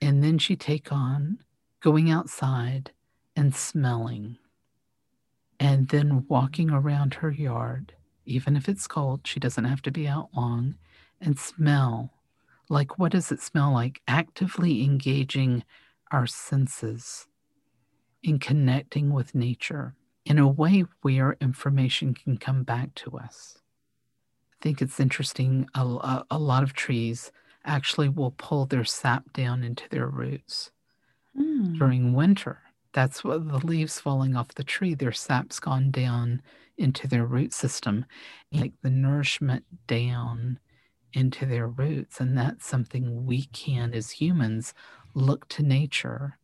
[0.00, 1.38] And then she take on
[1.80, 2.92] going outside
[3.36, 4.38] and smelling
[5.60, 7.94] and then walking around her yard,
[8.26, 10.76] even if it's cold, she doesn't have to be out long,
[11.20, 12.12] and smell.
[12.68, 14.00] Like, what does it smell like?
[14.08, 15.64] Actively engaging
[16.10, 17.26] our senses
[18.22, 19.94] in connecting with nature
[20.24, 23.58] in a way where information can come back to us.
[24.52, 25.68] I think it's interesting.
[25.74, 27.30] A, a lot of trees
[27.66, 30.70] actually will pull their sap down into their roots
[31.38, 31.78] mm.
[31.78, 32.63] during winter
[32.94, 36.40] that's what the leaves falling off the tree, their sap's gone down
[36.78, 38.06] into their root system,
[38.52, 40.58] like the nourishment down
[41.12, 42.20] into their roots.
[42.20, 44.74] And that's something we can, as humans,
[45.14, 46.38] look to nature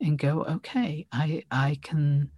[0.00, 2.30] and go, okay, I, I can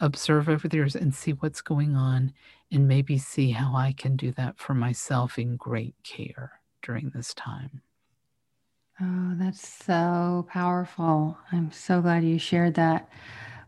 [0.00, 2.32] observe over there and see what's going on
[2.70, 7.32] and maybe see how I can do that for myself in great care during this
[7.34, 7.82] time.
[9.00, 11.36] Oh, that's so powerful.
[11.50, 13.08] I'm so glad you shared that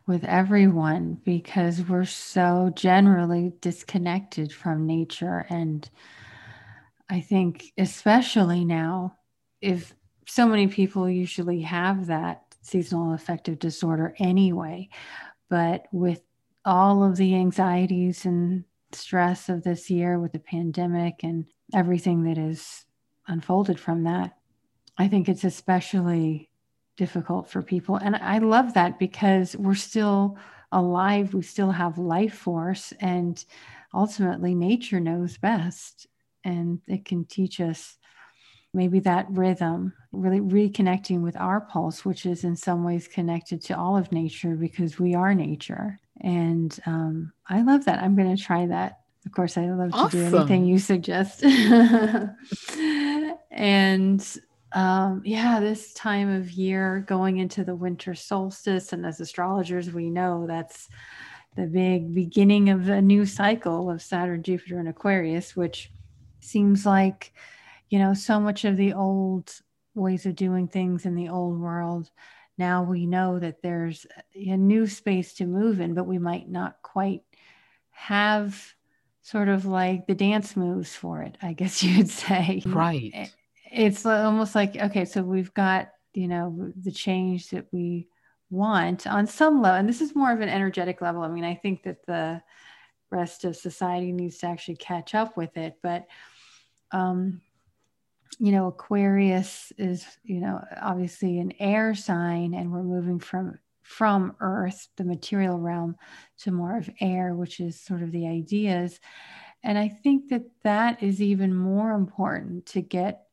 [0.07, 5.45] with everyone because we're so generally disconnected from nature.
[5.51, 5.89] And
[7.11, 9.17] I think, especially now,
[9.61, 9.95] if
[10.29, 14.89] so many people usually have that seasonal affective disorder anyway,
[15.51, 16.23] but with
[16.65, 22.39] all of the anxieties and stress of this year with the pandemic and everything that
[22.39, 22.85] is
[23.27, 24.36] unfolded from that,
[24.99, 26.51] I think it's especially
[26.97, 27.97] difficult for people.
[27.97, 30.39] And I love that because we're still
[30.73, 33.43] alive, we still have life force, and
[33.95, 36.07] ultimately, nature knows best.
[36.45, 37.97] And it can teach us
[38.73, 43.77] maybe that rhythm, really reconnecting with our pulse, which is in some ways connected to
[43.77, 45.99] all of nature because we are nature.
[46.21, 48.03] And um, I love that.
[48.03, 49.01] I'm going to try that.
[49.25, 50.11] Of course, I love awesome.
[50.11, 51.43] to do anything you suggest.
[53.51, 54.39] and
[54.73, 60.11] um, yeah, this time of year going into the winter solstice, and as astrologers, we
[60.11, 60.89] know that's
[61.57, 65.91] the big beginning of a new cycle of Saturn, Jupiter, and Aquarius, which
[66.41, 67.33] seems like,
[67.89, 69.53] you know, so much of the old
[69.95, 72.11] ways of doing things in the old world.
[72.59, 76.77] Now we know that there's a new space to move in, but we might not
[76.83, 77.23] quite
[77.91, 78.75] have
[79.23, 82.63] sort of like the dance moves for it, I guess you'd say.
[82.67, 83.31] Right
[83.77, 88.09] it's almost like okay so we've got you know the change that we
[88.49, 91.23] want on some level and this is more of an energetic level.
[91.23, 92.43] I mean i think that the
[93.11, 96.07] rest of society needs to actually catch up with it but
[96.93, 97.41] um
[98.39, 104.35] you know aquarius is you know obviously an air sign and we're moving from from
[104.41, 105.97] earth the material realm
[106.39, 109.01] to more of air which is sort of the ideas.
[109.63, 113.26] And i think that that is even more important to get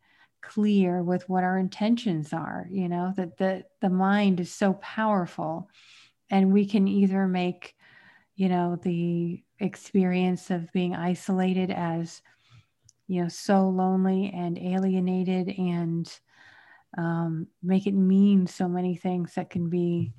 [0.44, 5.70] clear with what our intentions are you know that the the mind is so powerful
[6.30, 7.76] and we can either make
[8.36, 12.22] you know the experience of being isolated as
[13.08, 16.20] you know so lonely and alienated and
[16.98, 20.14] um, make it mean so many things that can be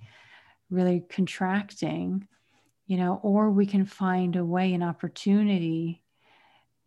[0.71, 2.27] really contracting
[2.87, 6.03] you know or we can find a way an opportunity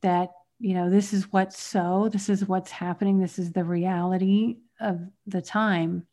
[0.01, 4.57] that you know, this is what's so, this is what's happening, this is the reality
[4.79, 6.07] of the time.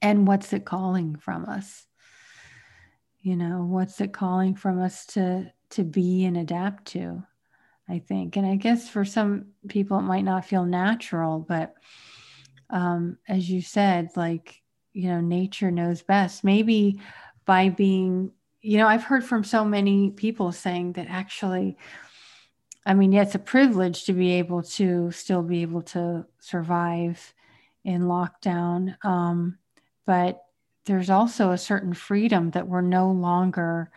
[0.00, 1.86] And what's it calling from us?
[3.20, 7.22] You know, what's it calling from us to to be and adapt to?
[7.88, 8.36] I think.
[8.36, 11.74] And I guess for some people it might not feel natural, but
[12.70, 14.62] um, as you said, like,
[14.92, 16.42] you know, nature knows best.
[16.42, 17.00] Maybe
[17.44, 21.76] by being, you know, I've heard from so many people saying that actually
[22.84, 27.32] I mean, yeah, it's a privilege to be able to still be able to survive
[27.84, 28.96] in lockdown.
[29.04, 29.58] Um,
[30.06, 30.42] but
[30.86, 33.90] there's also a certain freedom that we're no longer,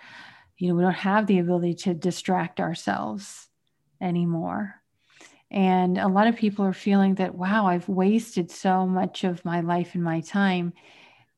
[0.58, 3.50] you know, we don't have the ability to distract ourselves
[4.02, 4.76] anymore.
[5.50, 9.62] And a lot of people are feeling that, wow, I've wasted so much of my
[9.62, 10.74] life and my time,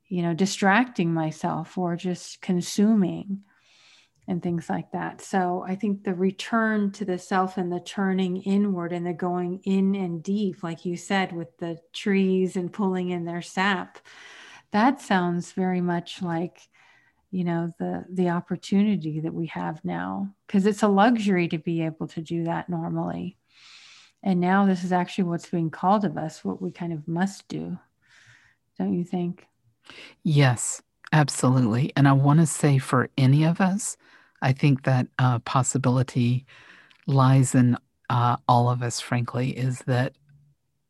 [0.07, 3.43] you know, distracting myself or just consuming
[4.27, 5.21] and things like that.
[5.21, 9.61] So I think the return to the self and the turning inward and the going
[9.63, 13.99] in and deep, like you said, with the trees and pulling in their sap,
[14.71, 16.59] that sounds very much like
[17.29, 20.33] you know the the opportunity that we have now.
[20.45, 23.37] Because it's a luxury to be able to do that normally.
[24.23, 27.47] And now this is actually what's being called of us what we kind of must
[27.47, 27.77] do
[28.77, 29.47] don't you think?
[30.23, 30.81] Yes
[31.13, 31.93] absolutely.
[31.95, 33.97] And i want to say for any of us
[34.41, 36.45] I think that uh, possibility
[37.07, 37.77] lies in
[38.09, 40.13] uh, all of us, frankly, is that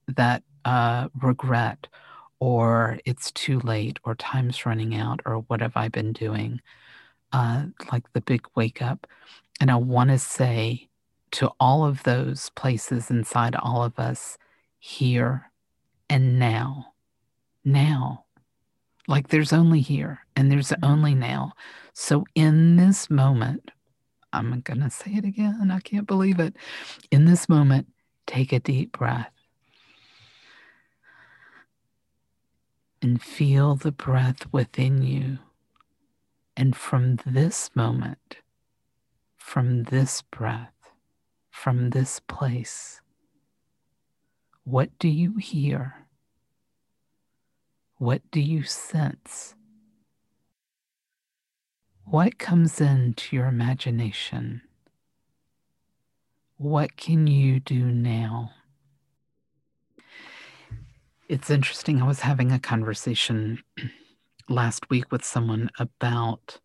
[0.08, 1.88] that uh, regret
[2.40, 6.62] or it's too late or time's running out or what have I been doing,
[7.32, 9.08] uh, like the big wake up.
[9.60, 10.90] And I want to say
[11.32, 14.38] to all of those places inside all of us,
[14.80, 15.52] here
[16.10, 16.94] and now,
[17.66, 18.26] now,
[19.08, 20.86] like there's only here and there's mm-hmm.
[20.86, 21.54] only now.
[21.94, 23.72] So in this moment,
[24.34, 25.72] I'm going to say it again.
[25.72, 26.56] I can't believe it.
[27.12, 27.88] In this moment,
[28.26, 29.32] take a deep breath
[33.02, 35.40] and feel the breath within you.
[36.56, 38.38] And from this moment,
[39.38, 40.74] from this breath,
[41.50, 43.00] from this place,
[44.64, 46.07] what do you hear?
[47.98, 49.56] What do you sense?
[52.06, 54.62] What comes into your imagination?
[56.58, 58.52] What can you do now?
[61.28, 62.02] It's interesting.
[62.02, 63.64] I was having a conversation
[64.50, 66.60] last week with someone about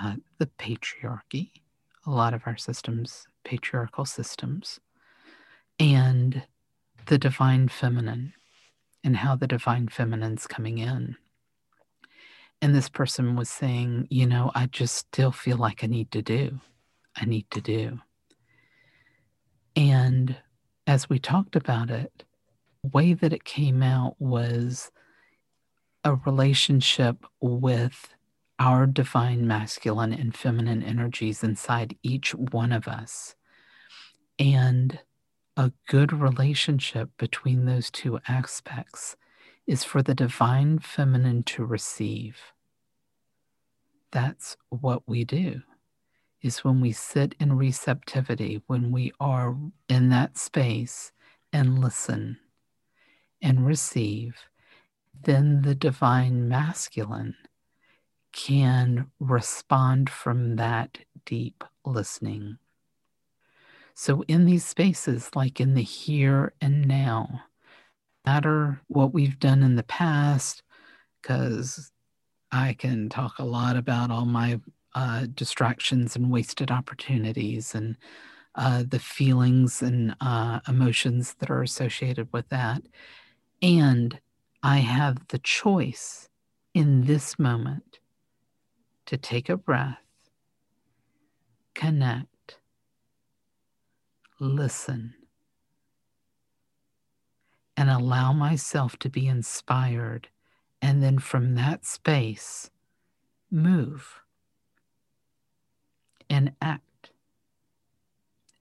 [0.00, 1.50] uh, the patriarchy,
[2.06, 4.80] a lot of our systems, patriarchal systems,
[5.78, 6.44] and
[7.06, 8.32] the divine feminine
[9.06, 11.16] and how the divine feminine's coming in.
[12.60, 16.22] And this person was saying, you know, I just still feel like I need to
[16.22, 16.60] do.
[17.14, 18.00] I need to do.
[19.76, 20.36] And
[20.88, 22.24] as we talked about it,
[22.82, 24.90] the way that it came out was
[26.02, 28.12] a relationship with
[28.58, 33.36] our divine masculine and feminine energies inside each one of us.
[34.36, 34.98] And
[35.56, 39.16] a good relationship between those two aspects
[39.66, 42.36] is for the divine feminine to receive.
[44.12, 45.62] That's what we do.
[46.42, 49.56] Is when we sit in receptivity, when we are
[49.88, 51.10] in that space
[51.52, 52.38] and listen
[53.42, 54.36] and receive,
[55.24, 57.34] then the divine masculine
[58.32, 62.58] can respond from that deep listening
[63.98, 67.44] so, in these spaces, like in the here and now,
[68.26, 70.62] matter what we've done in the past,
[71.22, 71.90] because
[72.52, 74.60] I can talk a lot about all my
[74.94, 77.96] uh, distractions and wasted opportunities and
[78.54, 82.82] uh, the feelings and uh, emotions that are associated with that.
[83.62, 84.20] And
[84.62, 86.28] I have the choice
[86.74, 87.98] in this moment
[89.06, 89.96] to take a breath,
[91.74, 92.26] connect
[94.38, 95.14] listen,
[97.76, 100.28] and allow myself to be inspired.
[100.82, 102.70] And then from that space,
[103.50, 104.20] move
[106.28, 107.10] and act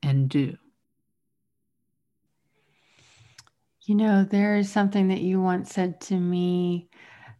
[0.01, 0.57] and do.
[3.85, 6.89] You know, there is something that you once said to me,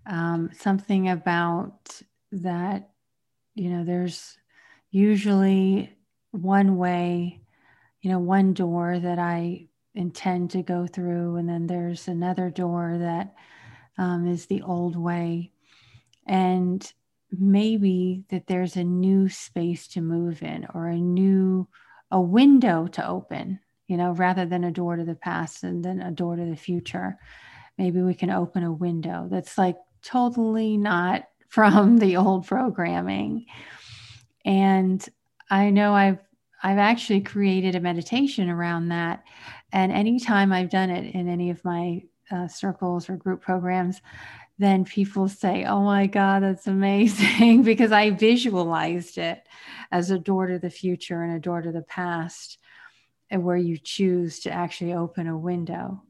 [0.05, 2.91] um, something about that,
[3.55, 4.37] you know, there's
[4.91, 5.97] usually
[6.31, 7.41] one way
[8.05, 12.97] you know, one door that I intend to go through, and then there's another door
[12.99, 13.33] that
[13.97, 15.51] um, is the old way.
[16.27, 16.93] And
[17.31, 21.67] maybe that there's a new space to move in or a new
[22.11, 25.99] a window to open you know rather than a door to the past and then
[25.99, 27.17] a door to the future
[27.79, 33.47] maybe we can open a window that's like totally not from the old programming
[34.45, 35.09] and
[35.49, 36.19] i know i've
[36.63, 39.23] I've actually created a meditation around that.
[39.71, 44.01] And anytime I've done it in any of my uh, circles or group programs,
[44.57, 49.43] then people say, Oh my God, that's amazing, because I visualized it
[49.91, 52.57] as a door to the future and a door to the past,
[53.29, 56.03] and where you choose to actually open a window.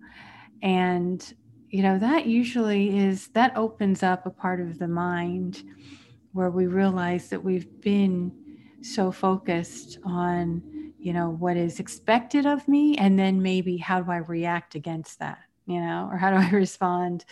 [0.61, 1.33] And,
[1.69, 5.63] you know, that usually is that opens up a part of the mind
[6.33, 8.31] where we realize that we've been
[8.85, 10.61] so focused on
[10.99, 15.19] you know what is expected of me and then maybe how do i react against
[15.19, 17.25] that you know or how do i respond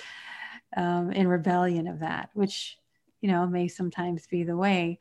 [0.76, 2.80] um, in rebellion of that which
[3.22, 5.00] you know may sometimes be the way.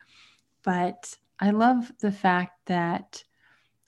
[0.63, 3.25] But i love the fact that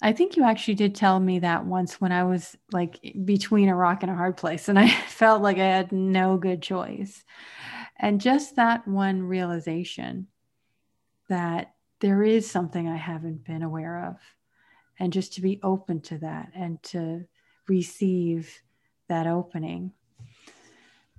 [0.02, 3.76] i think you actually did tell me that once when i was like between a
[3.76, 7.24] rock and a hard place and i felt like i had no good choice.
[7.96, 10.26] And just that one realization
[11.28, 14.16] that there is something I haven't been aware of.
[14.98, 17.24] And just to be open to that and to
[17.68, 18.62] receive
[19.08, 19.92] that opening.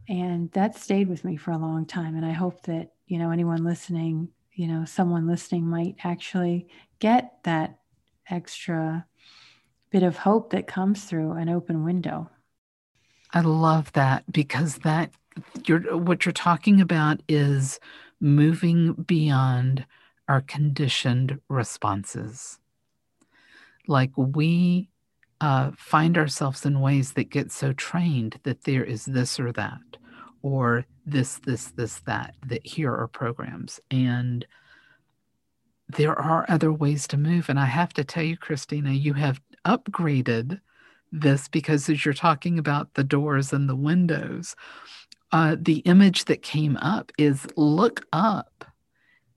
[0.07, 2.15] And that stayed with me for a long time.
[2.15, 6.67] And I hope that, you know, anyone listening, you know, someone listening might actually
[6.99, 7.80] get that
[8.30, 9.05] extra
[9.91, 12.30] bit of hope that comes through an open window.
[13.34, 15.11] I love that because that
[15.65, 17.80] you're what you're talking about is
[18.21, 19.86] moving beyond
[20.28, 22.59] are conditioned responses.
[23.88, 24.89] Like we
[25.41, 29.97] uh, find ourselves in ways that get so trained that there is this or that,
[30.41, 33.80] or this, this, this, that, that here are programs.
[33.91, 34.45] And
[35.88, 37.49] there are other ways to move.
[37.49, 40.59] And I have to tell you, Christina, you have upgraded
[41.11, 44.55] this because as you're talking about the doors and the windows,
[45.32, 48.65] uh, the image that came up is look up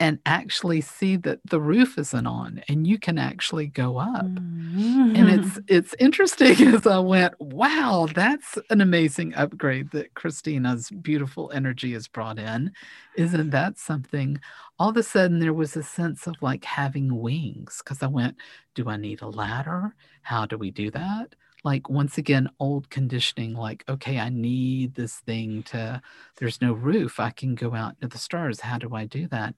[0.01, 4.25] and actually see that the roof isn't on and you can actually go up.
[4.25, 5.17] Mm-hmm.
[5.17, 11.51] and it's it's interesting as i went wow that's an amazing upgrade that christina's beautiful
[11.53, 12.73] energy has brought in.
[13.17, 14.39] Isn't that something?
[14.79, 18.37] All of a sudden there was a sense of like having wings because i went
[18.75, 19.95] do i need a ladder?
[20.23, 21.35] How do we do that
[21.65, 26.01] like once again old conditioning like okay i need this thing to
[26.37, 29.55] there's no roof i can go out to the stars how do i do that?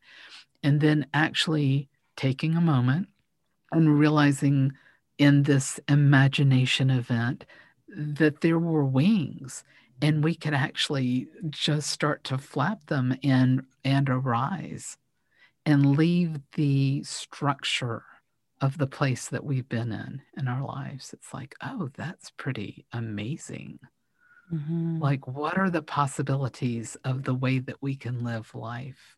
[0.63, 3.09] And then actually taking a moment
[3.73, 4.73] and realizing
[5.19, 7.45] in this imagination event
[7.89, 9.65] that there were wings
[10.03, 14.97] and we could actually just start to flap them and and arise
[15.67, 18.05] and leave the structure
[18.61, 21.13] of the place that we've been in in our lives.
[21.13, 23.79] It's like, oh, that's pretty amazing.
[24.53, 24.99] Mm-hmm.
[25.01, 29.17] Like, what are the possibilities of the way that we can live life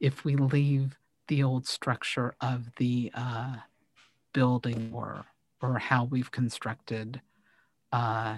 [0.00, 3.56] if we leave the old structure of the uh,
[4.32, 5.24] building or
[5.62, 7.22] or how we've constructed
[7.92, 8.36] uh,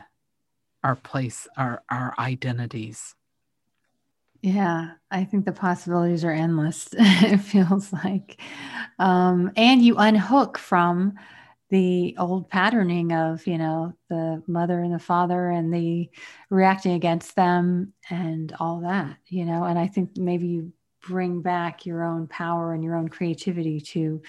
[0.84, 3.16] our place, our our identities
[4.42, 6.88] yeah, I think the possibilities are endless.
[6.92, 8.40] it feels like.
[8.98, 11.14] Um, and you unhook from
[11.70, 16.08] the old patterning of, you know, the mother and the father and the
[16.48, 19.64] reacting against them and all that, you know.
[19.64, 24.22] And I think maybe you bring back your own power and your own creativity to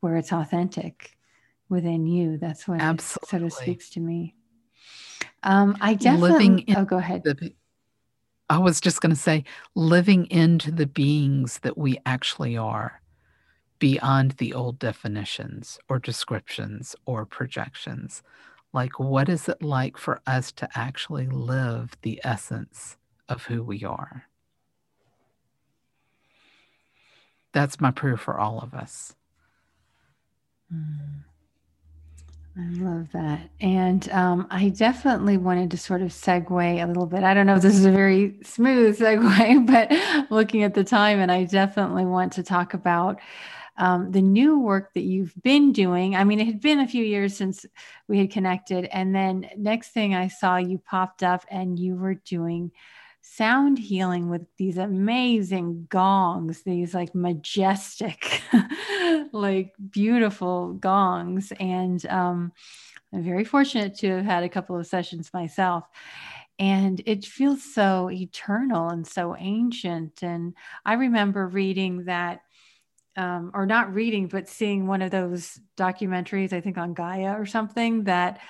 [0.00, 1.16] where it's authentic
[1.68, 2.36] within you.
[2.36, 3.28] That's what Absolutely.
[3.28, 4.34] sort of speaks to me.
[5.42, 6.32] Um, I definitely.
[6.32, 7.22] Living in oh, go ahead.
[7.24, 7.52] The,
[8.48, 9.44] I was just going to say,
[9.74, 13.00] living into the beings that we actually are
[13.78, 18.22] beyond the old definitions or descriptions or projections.
[18.72, 22.96] Like, what is it like for us to actually live the essence
[23.28, 24.26] of who we are?
[27.52, 29.14] That's my prayer for all of us.
[30.72, 31.24] Mm.
[32.58, 33.50] I love that.
[33.60, 37.22] And um, I definitely wanted to sort of segue a little bit.
[37.22, 39.66] I don't know if this is a very smooth segue,
[40.26, 43.20] but looking at the time, and I definitely want to talk about
[43.76, 46.16] um, the new work that you've been doing.
[46.16, 47.66] I mean, it had been a few years since
[48.08, 48.86] we had connected.
[48.86, 52.72] And then next thing I saw, you popped up and you were doing
[53.34, 58.42] sound healing with these amazing gongs, these like majestic,
[59.32, 61.52] like beautiful gongs.
[61.58, 62.52] And um,
[63.12, 65.84] I'm very fortunate to have had a couple of sessions myself.
[66.58, 70.22] And it feels so eternal and so ancient.
[70.22, 70.54] And
[70.84, 72.40] I remember reading that,
[73.16, 77.44] um, or not reading, but seeing one of those documentaries, I think on Gaia or
[77.44, 78.40] something, that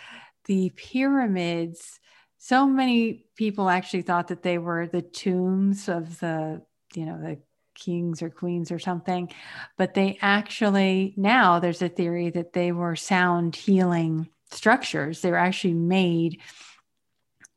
[0.45, 1.99] the pyramids
[2.47, 6.62] so many people actually thought that they were the tombs of the,
[6.94, 7.36] you know, the
[7.74, 9.28] kings or queens or something.
[9.76, 15.22] But they actually, now there's a theory that they were sound healing structures.
[15.22, 16.40] They were actually made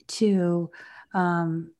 [0.07, 0.71] to,
[1.13, 1.71] um,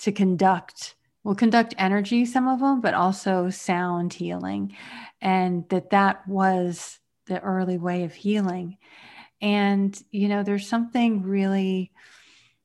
[0.00, 0.94] to conduct
[1.24, 4.74] will conduct energy some of them but also sound healing
[5.20, 8.78] and that that was the early way of healing
[9.42, 11.90] and you know there's something really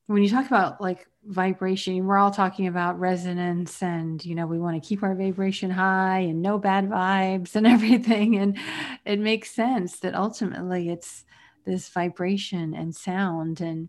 [0.06, 4.58] when you talk about like vibration we're all talking about resonance and you know we
[4.58, 8.36] want to keep our vibration high and no bad vibes and everything.
[8.36, 8.58] And
[9.04, 11.24] it makes sense that ultimately it's
[11.64, 13.60] this vibration and sound.
[13.60, 13.88] And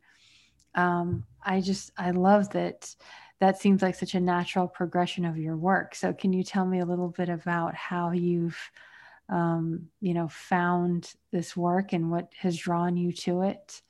[0.75, 2.93] um, i just i love that
[3.39, 5.93] that seems like such a natural progression of your work.
[5.93, 8.57] So can you tell me a little bit about how you've
[9.27, 13.81] um, you know found this work and what has drawn you to it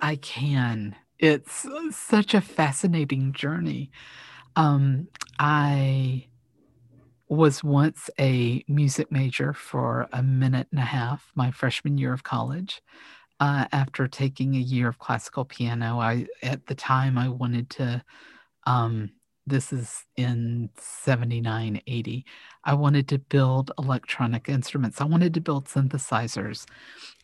[0.00, 0.96] I can.
[1.18, 3.90] It's such a fascinating journey.
[4.56, 6.28] Um, I
[7.28, 12.22] was once a music major for a minute and a half my freshman year of
[12.22, 12.80] college.
[13.40, 18.02] Uh, after taking a year of classical piano, I at the time I wanted to
[18.66, 19.12] um,
[19.48, 22.24] this is in 79 80
[22.64, 25.00] i wanted to build electronic instruments.
[25.00, 26.66] I wanted to build synthesizers.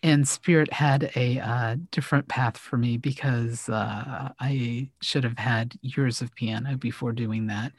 [0.02, 5.74] And spirit had a uh, different path for me because uh, i should have had
[5.82, 7.72] years of piano before doing that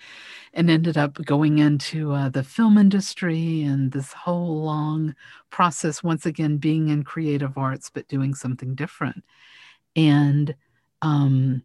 [0.53, 5.15] and ended up going into uh, the film industry and this whole long
[5.49, 9.23] process once again being in creative arts but doing something different.
[9.95, 10.55] And
[11.01, 11.63] um,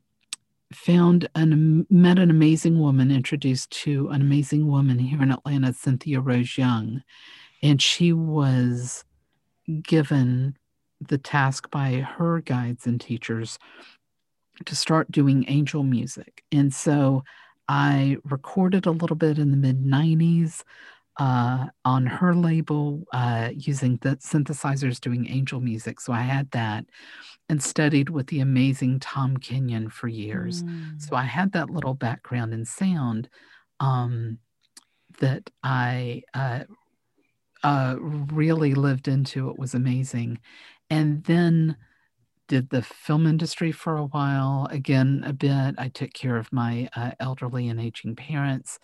[0.72, 6.20] found and met an amazing woman, introduced to an amazing woman here in Atlanta, Cynthia
[6.20, 7.02] Rose Young.
[7.62, 9.04] And she was
[9.82, 10.56] given
[11.00, 13.58] the task by her guides and teachers
[14.64, 16.44] to start doing angel music.
[16.52, 17.24] And so
[17.68, 20.62] I recorded a little bit in the mid 90s
[21.20, 26.00] uh, on her label uh, using the synthesizers doing angel music.
[26.00, 26.86] So I had that
[27.50, 30.62] and studied with the amazing Tom Kenyon for years.
[30.62, 31.00] Mm.
[31.00, 33.28] So I had that little background in sound
[33.80, 34.38] um,
[35.18, 36.60] that I uh,
[37.62, 39.50] uh, really lived into.
[39.50, 40.38] It was amazing.
[40.88, 41.76] And then
[42.48, 45.74] did the film industry for a while, again, a bit.
[45.76, 48.78] I took care of my uh, elderly and aging parents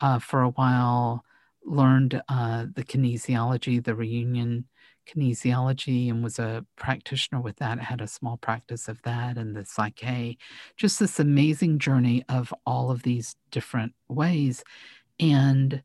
[0.00, 1.24] uh, for a while,
[1.64, 4.66] learned uh, the kinesiology, the reunion
[5.06, 7.78] kinesiology, and was a practitioner with that.
[7.80, 10.36] Had a small practice of that and the PSYCH-K.
[10.76, 14.64] Just this amazing journey of all of these different ways.
[15.18, 15.82] And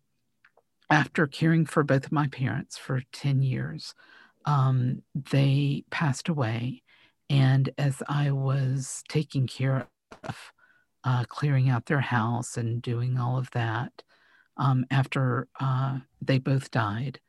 [0.90, 3.94] after caring for both of my parents for 10 years,
[4.46, 6.84] um, they passed away.
[7.30, 9.88] And as I was taking care
[10.24, 10.54] of
[11.04, 14.04] uh, clearing out their house and doing all of that,
[14.58, 17.20] um, after uh, they both died,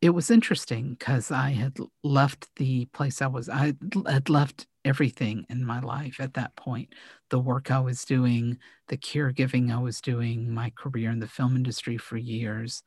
[0.00, 3.74] it was interesting because I had left the place I was, I
[4.06, 6.94] had left everything in my life at that point
[7.28, 11.54] the work I was doing, the caregiving I was doing, my career in the film
[11.54, 12.82] industry for years.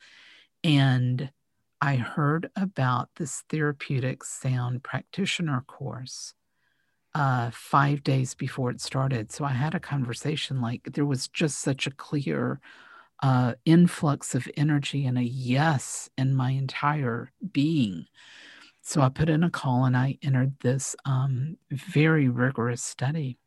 [0.64, 1.32] And
[1.82, 6.34] I heard about this therapeutic sound practitioner course
[7.16, 9.32] uh, five days before it started.
[9.32, 12.60] So I had a conversation like there was just such a clear
[13.24, 18.06] uh, influx of energy and a yes in my entire being.
[18.82, 23.38] So I put in a call and I entered this um, very rigorous study.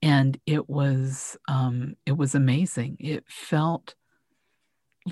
[0.00, 2.98] And it was um, it was amazing.
[3.00, 3.96] It felt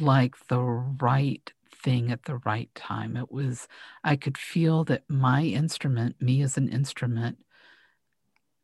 [0.01, 3.16] like the right thing at the right time.
[3.16, 3.66] It was
[4.05, 7.38] I could feel that my instrument, me as an instrument,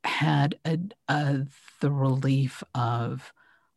[0.05, 0.78] had a,
[1.09, 1.47] a
[1.80, 3.32] the relief of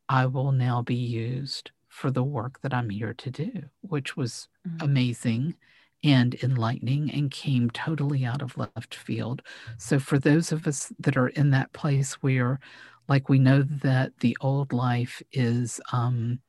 [0.10, 4.47] I will now be used for the work that I'm here to do, which was
[4.68, 4.84] mm-hmm.
[4.84, 5.55] amazing
[6.03, 9.41] and enlightening and came totally out of left field.
[9.78, 12.60] So, for those of us that are in that place where,
[13.07, 16.39] like, we know that the old life is um,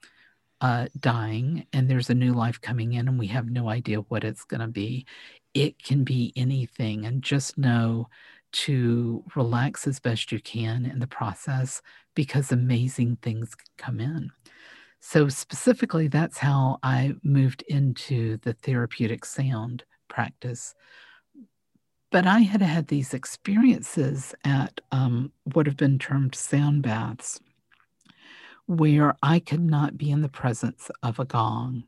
[0.60, 4.24] uh, dying and there's a new life coming in, and we have no idea what
[4.24, 5.04] it's going to be,
[5.52, 7.04] it can be anything.
[7.04, 8.08] And just know
[8.52, 11.82] to relax as best you can in the process
[12.20, 14.30] because amazing things come in.
[15.00, 20.74] So, specifically, that's how I moved into the therapeutic sound practice.
[22.12, 27.40] But I had had these experiences at um, what have been termed sound baths,
[28.66, 31.84] where I could not be in the presence of a gong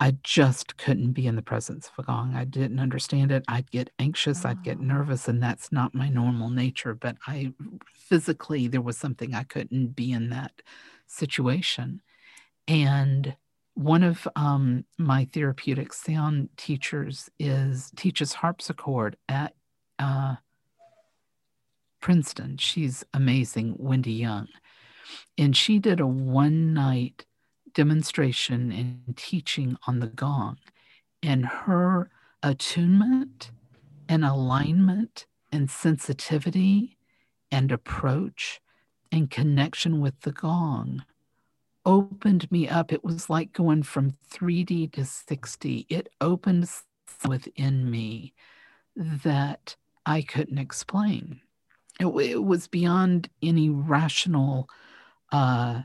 [0.00, 2.34] I just couldn't be in the presence of a gong.
[2.36, 3.44] I didn't understand it.
[3.48, 4.84] I'd get anxious, I'd get oh.
[4.84, 6.94] nervous, and that's not my normal nature.
[6.94, 7.52] But I
[7.94, 10.62] physically, there was something I couldn't be in that
[11.06, 12.00] situation.
[12.68, 13.36] And
[13.74, 19.54] one of um, my therapeutic sound teachers is teaches harpsichord at
[19.98, 20.36] uh,
[22.00, 22.56] Princeton.
[22.58, 24.48] She's amazing, Wendy Young,
[25.36, 27.24] and she did a one night
[27.78, 30.58] demonstration and teaching on the gong
[31.22, 32.10] and her
[32.42, 33.52] attunement
[34.08, 36.98] and alignment and sensitivity
[37.52, 38.60] and approach
[39.12, 41.04] and connection with the gong
[41.86, 42.92] opened me up.
[42.92, 45.86] It was like going from 3D to 6D.
[45.88, 46.68] It opened
[47.28, 48.34] within me
[48.96, 51.42] that I couldn't explain.
[52.00, 54.68] It, it was beyond any rational
[55.30, 55.82] uh,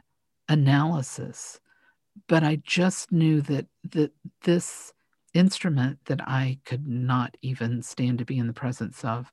[0.49, 1.59] analysis
[2.28, 4.11] but I just knew that that
[4.43, 4.93] this
[5.34, 9.32] instrument that I could not even stand to be in the presence of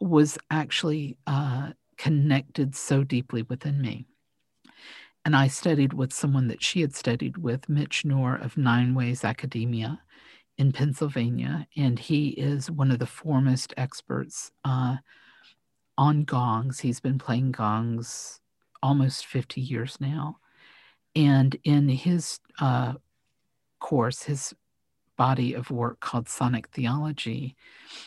[0.00, 4.06] was actually uh, connected so deeply within me.
[5.24, 9.24] And I studied with someone that she had studied with, Mitch Nur of Nine Ways
[9.24, 10.00] Academia
[10.58, 11.66] in Pennsylvania.
[11.76, 14.96] And he is one of the foremost experts uh,
[15.96, 16.80] on gongs.
[16.80, 18.40] He's been playing gongs
[18.82, 20.36] almost 50 years now.
[21.16, 22.94] And in his uh,
[23.80, 24.54] course, his
[25.16, 27.54] body of work called Sonic Theology,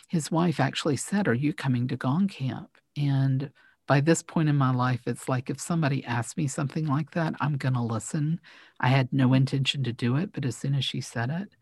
[0.08, 2.70] his wife actually said, Are you coming to Gong Camp?
[2.97, 3.51] And
[3.88, 7.36] by this point in my life, it's like if somebody asked me something like that,
[7.39, 8.41] I'm going to listen.
[8.80, 11.55] I had no intention to do it, but as soon as she said it,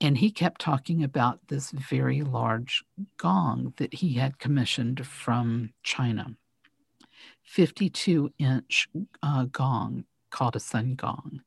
[0.00, 2.82] and he kept talking about this very large
[3.18, 6.34] gong that he had commissioned from China
[7.44, 8.88] 52 inch
[9.22, 11.42] uh, gong called a sun gong.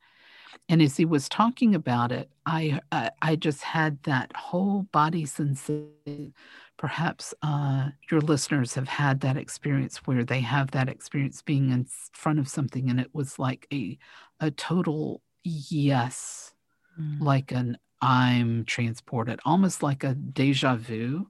[0.67, 5.25] And as he was talking about it, I uh, I just had that whole body
[5.25, 6.33] sensation.
[6.77, 11.85] Perhaps uh, your listeners have had that experience where they have that experience being in
[12.13, 13.97] front of something, and it was like a
[14.39, 16.53] a total yes,
[16.99, 17.21] mm.
[17.21, 21.27] like an I'm transported, almost like a deja vu,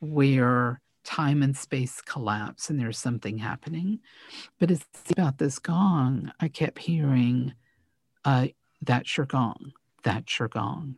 [0.00, 4.00] where time and space collapse and there's something happening.
[4.58, 6.32] But it's about this gong.
[6.40, 7.54] I kept hearing,
[8.24, 8.48] uh,
[8.82, 9.72] that's your gong.
[10.02, 10.96] that's your gong.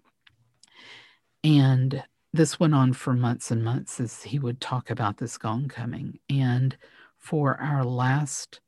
[1.44, 2.02] And
[2.32, 6.18] this went on for months and months as he would talk about this gong coming.
[6.28, 6.76] And
[7.18, 8.60] for our last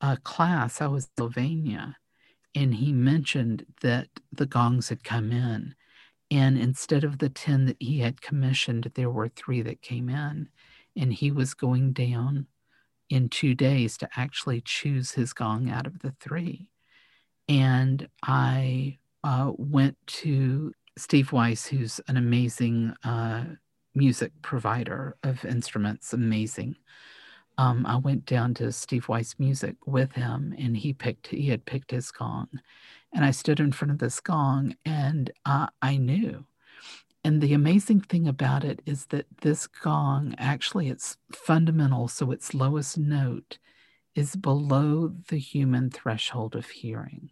[0.00, 1.96] uh, class, I was in Pennsylvania,
[2.54, 5.74] and he mentioned that the gongs had come in.
[6.30, 10.48] And instead of the 10 that he had commissioned, there were three that came in.
[10.96, 12.46] And he was going down
[13.08, 16.68] in two days to actually choose his gong out of the three.
[17.48, 23.44] And I uh, went to Steve Weiss, who's an amazing uh,
[23.94, 26.76] music provider of instruments, amazing.
[27.58, 31.66] Um, I went down to Steve Weiss Music with him, and he picked he had
[31.66, 32.48] picked his gong,
[33.12, 36.44] and I stood in front of this gong, and uh, I knew.
[37.22, 42.54] And the amazing thing about it is that this gong actually its fundamental, so its
[42.54, 43.58] lowest note
[44.14, 47.30] is below the human threshold of hearing.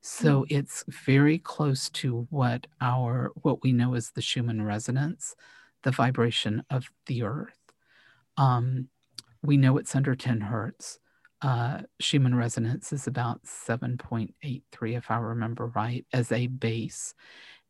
[0.00, 0.46] So mm.
[0.50, 5.34] it's very close to what our what we know as the Schumann resonance,
[5.82, 7.58] the vibration of the earth.
[8.36, 8.88] Um,
[9.42, 10.98] we know it's under 10 hertz.
[11.42, 17.14] Uh, Schumann resonance is about 7.83, if I remember right, as a base.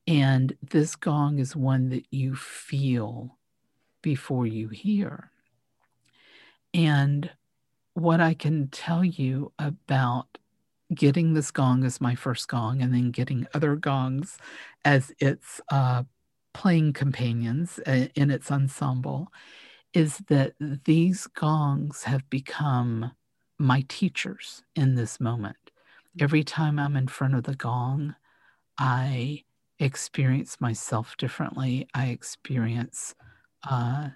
[0.06, 3.36] And this gong is one that you feel
[4.02, 5.30] before you hear.
[6.72, 7.30] And
[7.94, 10.38] what I can tell you about
[10.94, 14.38] getting this gong as my first gong and then getting other gongs
[14.84, 16.04] as its uh,
[16.54, 19.32] playing companions uh, in its ensemble
[19.92, 20.52] is that
[20.84, 23.10] these gongs have become
[23.58, 25.56] my teachers in this moment.
[26.20, 28.14] Every time I'm in front of the gong,
[28.78, 29.44] I
[29.78, 31.86] experience myself differently.
[31.94, 33.14] I experience
[33.68, 34.10] uh,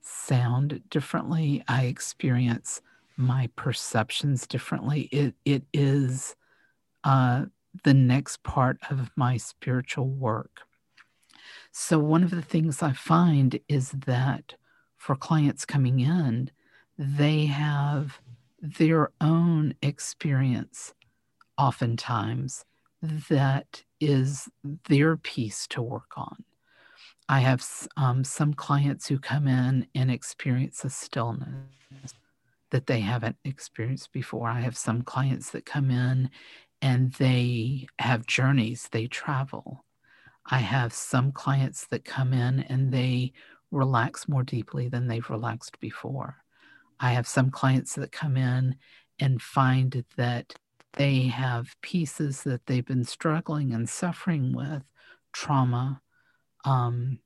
[0.00, 1.62] sound differently.
[1.68, 2.80] I experience
[3.16, 5.02] my perceptions differently.
[5.12, 6.36] It it is
[7.04, 7.46] uh,
[7.84, 10.62] the next part of my spiritual work.
[11.72, 14.54] So one of the things I find is that
[14.96, 16.50] for clients coming in,
[16.98, 18.20] they have
[18.60, 20.94] their own experience
[21.58, 22.64] oftentimes
[23.02, 24.48] that is
[24.88, 26.44] their piece to work on.
[27.28, 27.64] I have
[27.96, 32.14] um, some clients who come in and experience a stillness
[32.70, 34.48] that they haven't experienced before.
[34.48, 36.30] I have some clients that come in
[36.80, 39.84] and they have journeys, they travel.
[40.46, 43.32] I have some clients that come in and they
[43.70, 46.38] relax more deeply than they've relaxed before.
[46.98, 48.76] I have some clients that come in
[49.18, 50.54] and find that
[50.94, 54.82] they have pieces that they've been struggling and suffering with,
[55.32, 56.00] trauma,
[56.64, 57.18] um,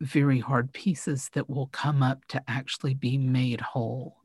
[0.00, 4.16] very hard pieces that will come up to actually be made whole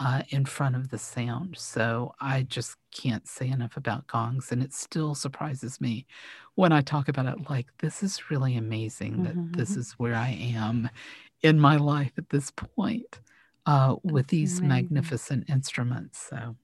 [0.00, 1.56] uh, in front of the sound.
[1.56, 4.52] So I just can't say enough about gongs.
[4.52, 6.06] And it still surprises me
[6.54, 9.52] when I talk about it like, this is really amazing that mm-hmm.
[9.52, 10.90] this is where I am
[11.42, 13.20] in my life at this point
[13.66, 14.68] uh, with these amazing.
[14.68, 16.26] magnificent instruments.
[16.28, 16.56] So.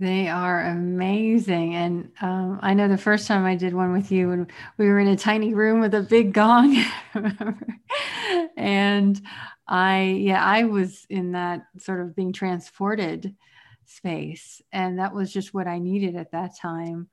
[0.00, 1.74] They are amazing.
[1.74, 4.98] And um, I know the first time I did one with you, and we were
[4.98, 6.82] in a tiny room with a big gong,
[8.56, 9.20] and
[9.68, 13.36] I, yeah, I was in that sort of being transported
[13.84, 14.62] space.
[14.72, 17.08] And that was just what I needed at that time.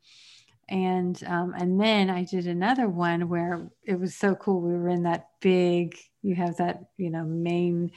[0.69, 4.61] And um, and then I did another one where it was so cool.
[4.61, 7.91] We were in that big, you have that, you know, main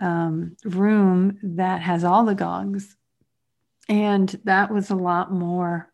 [0.00, 2.94] um, room that has all the gongs
[3.88, 5.90] and that was a lot more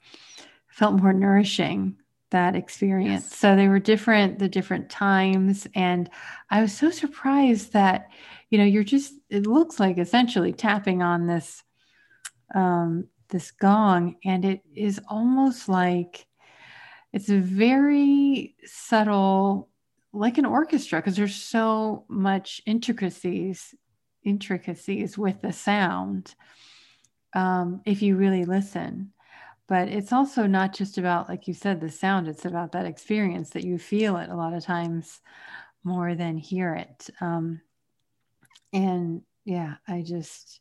[0.68, 1.96] felt more nourishing
[2.30, 3.22] that experience.
[3.30, 3.38] Yes.
[3.38, 5.68] so they were different the different times.
[5.74, 6.10] And
[6.50, 8.08] i was so surprised that
[8.50, 11.62] you know you're just it looks like essentially tapping on this
[12.54, 14.16] um this gong.
[14.24, 16.26] And it is almost like
[17.12, 19.68] it's a very subtle
[20.12, 23.74] like an orchestra because there's so much intricacies
[24.24, 26.34] intricacies with the sound
[27.34, 29.12] um, if you really listen.
[29.66, 33.50] But it's also not just about, like you said, the sound, it's about that experience
[33.50, 35.20] that you feel it a lot of times
[35.82, 37.08] more than hear it.
[37.20, 37.60] Um,
[38.72, 40.60] and yeah, I just,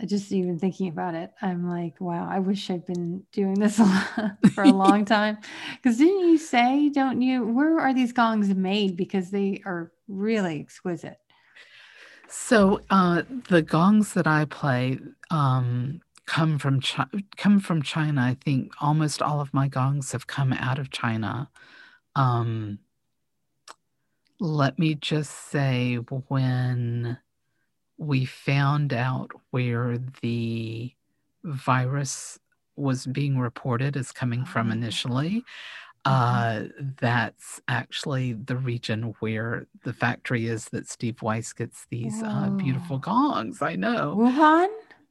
[0.00, 3.76] I just even thinking about it, I'm like, wow, I wish I'd been doing this
[4.54, 5.38] for a long time.
[5.74, 8.96] Because didn't you say, don't you, where are these gongs made?
[8.96, 11.18] Because they are really exquisite.
[12.28, 14.98] So uh, the gongs that I play
[15.30, 17.06] um, come from Chi-
[17.36, 18.22] come from China.
[18.22, 21.50] I think almost all of my gongs have come out of China.
[22.16, 22.78] Um,
[24.40, 27.18] let me just say, when
[27.98, 30.92] we found out where the
[31.44, 32.38] virus
[32.76, 34.72] was being reported as coming from oh.
[34.72, 35.44] initially.
[36.06, 36.68] Mm-hmm.
[36.76, 42.50] Uh, that's actually the region where the factory is that Steve Weiss gets these uh,
[42.50, 43.62] beautiful gongs.
[43.62, 44.14] I know.
[44.18, 44.68] Wuhan?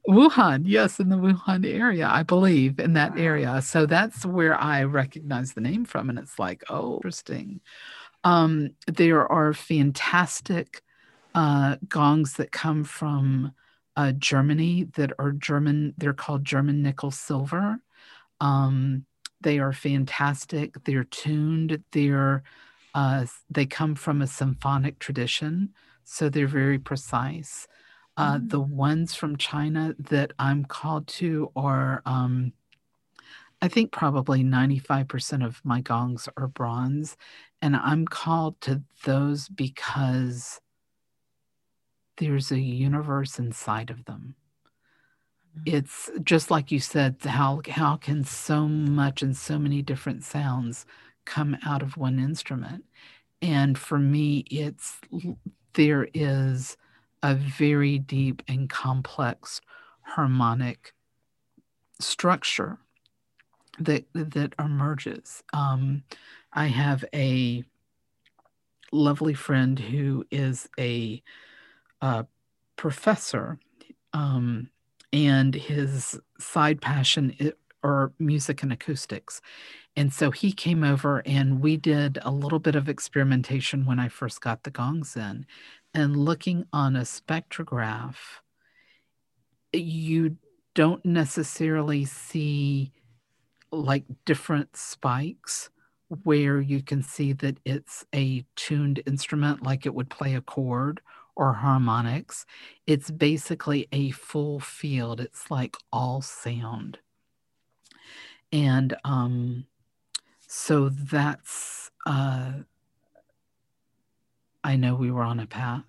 [0.08, 3.62] Wuhan, yes, in the Wuhan area, I believe, in that area.
[3.62, 6.10] So that's where I recognize the name from.
[6.10, 7.62] And it's like, oh, interesting.
[8.24, 10.82] Um, there are fantastic
[11.34, 13.54] uh, gongs that come from
[13.96, 17.80] uh, Germany that are German, they're called German nickel silver.
[18.41, 19.06] Um,
[19.44, 20.84] they are fantastic.
[20.86, 21.84] They're tuned.
[21.91, 22.44] They're
[22.96, 25.70] uh, they come from a symphonic tradition,
[26.04, 27.68] so they're very precise.
[28.18, 28.50] Uh, mm.
[28.50, 32.54] The ones from China that I'm called to are, um,
[33.62, 37.18] I think, probably 95% of my gongs are bronze.
[37.62, 40.60] And I'm called to those because
[42.18, 44.36] there's a universe inside of them.
[45.66, 50.86] It's just like you said, how, how can so much and so many different sounds
[51.26, 52.86] come out of one instrument?
[53.41, 54.99] And for me, it's
[55.74, 56.78] there is
[57.22, 59.62] a very deep and complex
[60.01, 60.93] harmonic
[61.99, 62.80] structure
[63.80, 65.43] that that emerges.
[65.54, 66.04] Um,
[66.51, 67.64] I have a
[68.91, 71.22] lovely friend who is a,
[72.01, 72.26] a
[72.76, 73.58] professor,
[74.14, 74.70] um,
[75.14, 77.53] and his side passion
[77.84, 79.41] are music and acoustics.
[79.95, 84.09] And so he came over and we did a little bit of experimentation when I
[84.09, 85.45] first got the gongs in
[85.93, 88.16] and looking on a spectrograph,
[89.72, 90.38] you
[90.74, 92.91] don't necessarily see
[93.72, 95.70] like different spikes
[96.24, 101.01] where you can see that it's a tuned instrument like it would play a chord
[101.36, 102.46] or harmonics.
[102.88, 105.20] It's basically a full field.
[105.20, 107.00] It's like all sound.
[108.52, 109.66] And um,
[110.48, 112.52] so that's uh,
[114.64, 115.84] I know we were on a path.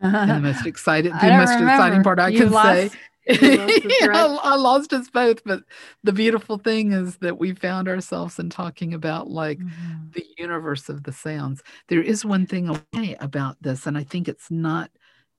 [0.00, 1.72] and the most excited, the most remember.
[1.72, 2.98] exciting part I you can lost, say.
[3.28, 5.62] I, I lost us both, but
[6.02, 10.10] the beautiful thing is that we found ourselves in talking about like mm-hmm.
[10.12, 11.62] the universe of the sounds.
[11.88, 14.90] There is one thing okay about this, and I think it's not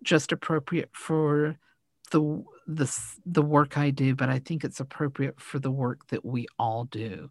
[0.02, 1.58] just appropriate for
[2.12, 2.90] the the
[3.26, 6.86] the work I do, but I think it's appropriate for the work that we all
[6.86, 7.30] do,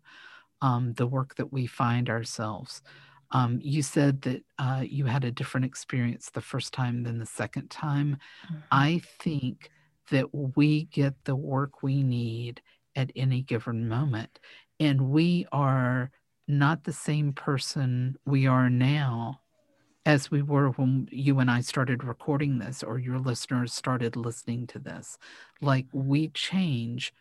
[0.61, 2.83] um, the work that we find ourselves.
[3.31, 7.27] Um, you said that uh, you had a different experience the first time than the
[7.27, 8.19] second time.
[8.45, 8.57] Mm-hmm.
[8.71, 9.71] I think
[10.11, 12.61] that we get the work we need
[12.97, 14.39] at any given moment.
[14.81, 16.11] And we are
[16.49, 19.41] not the same person we are now
[20.05, 24.67] as we were when you and I started recording this or your listeners started listening
[24.69, 25.17] to this.
[25.61, 27.15] Like we change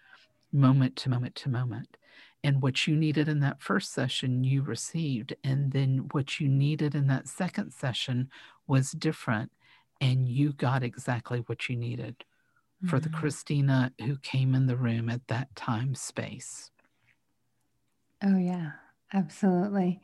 [0.51, 1.97] moment to moment to moment
[2.43, 6.95] and what you needed in that first session you received and then what you needed
[6.95, 8.29] in that second session
[8.67, 9.51] was different
[10.01, 12.25] and you got exactly what you needed
[12.81, 12.87] mm-hmm.
[12.87, 13.19] for the mm-hmm.
[13.19, 16.71] christina who came in the room at that time space
[18.23, 18.71] oh yeah
[19.13, 20.01] absolutely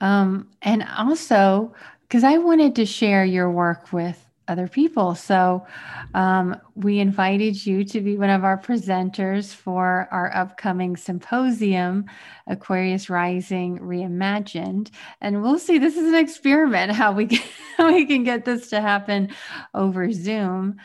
[0.00, 5.14] um, and also because i wanted to share your work with other people.
[5.14, 5.66] So
[6.14, 12.06] um, we invited you to be one of our presenters for our upcoming symposium,
[12.46, 14.90] Aquarius Rising Reimagined.
[15.20, 17.42] And we'll see, this is an experiment how we can,
[17.76, 19.30] how we can get this to happen
[19.74, 20.76] over Zoom.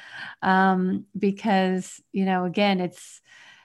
[0.41, 3.21] Um, because, you know, again, it's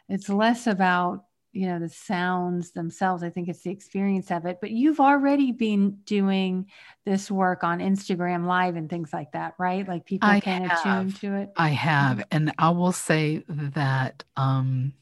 [0.08, 4.58] it's less about you know the sounds themselves i think it's the experience of it
[4.60, 6.66] but you've already been doing
[7.04, 9.86] this work on instagram live and things like that right?
[9.86, 11.50] Like people I can attune to it?
[11.56, 14.92] I have and i will say that um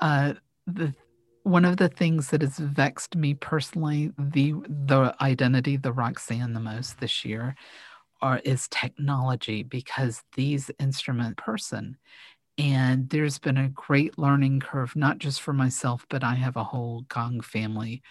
[0.00, 0.34] uh
[0.66, 0.94] the
[1.42, 4.54] one of the things that has vexed me personally the
[4.86, 7.54] the identity the roxanne the most this year
[8.22, 11.98] are is technology because these instrument person
[12.58, 16.64] and there's been a great learning curve, not just for myself, but I have a
[16.64, 18.02] whole Gong family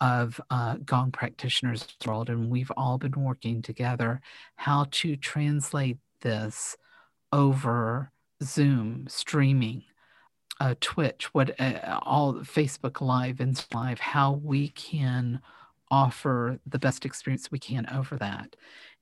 [0.00, 4.20] of uh, Gong practitioners world, and we've all been working together
[4.56, 6.76] how to translate this
[7.32, 8.10] over
[8.42, 9.84] Zoom streaming,
[10.60, 15.40] uh, Twitch, what uh, all Facebook Live and Live, how we can
[15.90, 18.56] offer the best experience we can over that.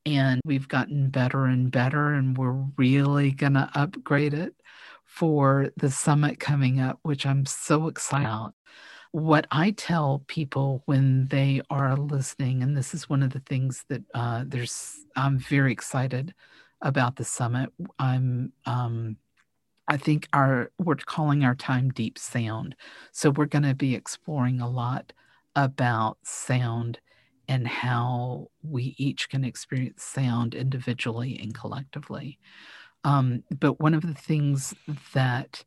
[0.04, 4.54] And we've gotten better and better, and we're really going to upgrade it
[5.04, 8.54] for the summit coming up, which I'm so excited about.
[9.12, 13.84] What I tell people when they are listening, and this is one of the things
[13.88, 16.34] that uh, there's, I'm very excited
[16.80, 17.70] about the summit.
[17.98, 19.16] I'm um,
[19.88, 22.76] I think our we're calling our time deep sound.
[23.12, 25.12] So we're going to be exploring a lot
[25.54, 27.00] about sound
[27.52, 32.38] and how we each can experience sound individually and collectively.
[33.04, 34.74] Um, but one of the things
[35.12, 35.62] that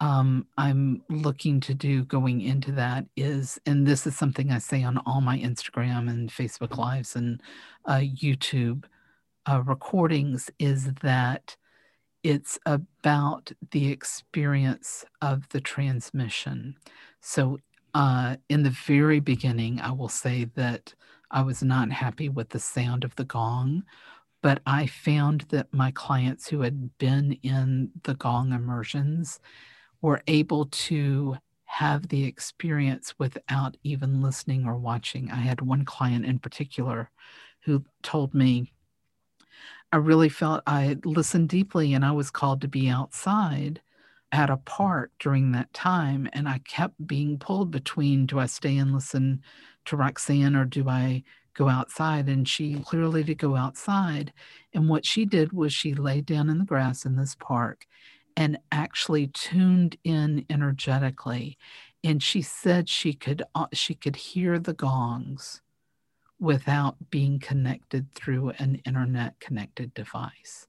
[0.00, 4.82] um, I'm looking to do going into that is, and this is something I say
[4.82, 7.42] on all my Instagram and Facebook Lives and
[7.84, 8.84] uh, YouTube
[9.44, 11.58] uh, recordings, is that
[12.22, 16.76] it's about the experience of the transmission.
[17.20, 17.58] So,
[17.92, 20.94] uh, in the very beginning, I will say that
[21.30, 23.84] I was not happy with the sound of the gong,
[24.42, 29.40] but I found that my clients who had been in the gong immersions
[30.00, 35.30] were able to have the experience without even listening or watching.
[35.30, 37.10] I had one client in particular
[37.60, 38.72] who told me,
[39.92, 43.80] I really felt I listened deeply and I was called to be outside
[44.32, 46.28] at a park during that time.
[46.32, 49.42] And I kept being pulled between do I stay and listen
[49.86, 51.22] to Roxanne or do I
[51.54, 52.28] go outside?
[52.28, 54.32] And she clearly to go outside.
[54.74, 57.86] And what she did was she laid down in the grass in this park
[58.38, 61.58] and actually tuned in energetically
[62.04, 65.60] and she said she could uh, she could hear the gongs
[66.38, 70.68] without being connected through an internet connected device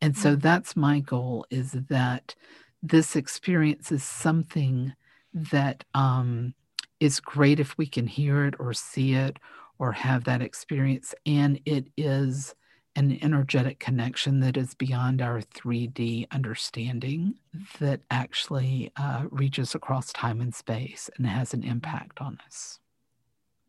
[0.00, 0.40] and so mm.
[0.40, 2.36] that's my goal is that
[2.82, 4.94] this experience is something
[5.32, 6.54] that um,
[7.00, 9.38] is great if we can hear it or see it
[9.78, 12.54] or have that experience and it is
[12.98, 17.32] an energetic connection that is beyond our 3D understanding
[17.78, 22.80] that actually uh, reaches across time and space and has an impact on us.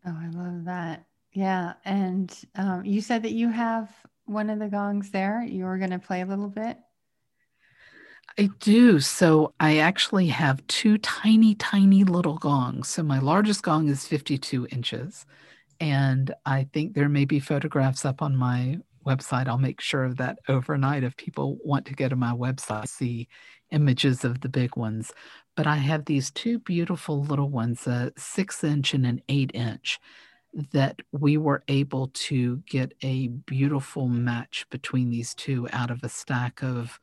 [0.03, 1.05] Oh, I love that.
[1.34, 1.74] Yeah.
[1.86, 3.93] And um, you said that you have
[4.26, 5.43] one of the gongs there.
[5.43, 6.80] You were going to play a little bit.
[8.39, 9.01] I do.
[9.01, 12.89] So I actually have two tiny, tiny little gongs.
[12.89, 15.25] So my largest gong is 52 inches.
[15.81, 19.47] And I think there may be photographs up on my website.
[19.47, 23.29] I'll make sure of that overnight if people want to go to my website, see
[23.71, 25.13] images of the big ones.
[25.57, 29.99] But I have these two beautiful little ones, a six inch and an eight inch,
[30.73, 36.09] that we were able to get a beautiful match between these two out of a
[36.09, 36.99] stack of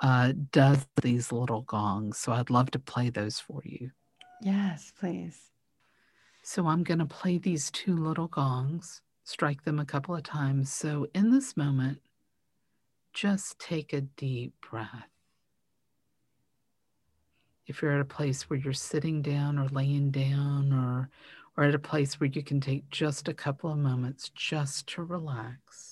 [0.00, 2.18] uh, does these little gongs.
[2.18, 3.90] So I'd love to play those for you.
[4.42, 5.50] Yes, please.
[6.42, 10.72] So I'm going to play these two little gongs strike them a couple of times.
[10.72, 12.00] So, in this moment,
[13.12, 15.10] just take a deep breath.
[17.66, 21.10] If you're at a place where you're sitting down or laying down or
[21.56, 25.02] or at a place where you can take just a couple of moments just to
[25.02, 25.87] relax.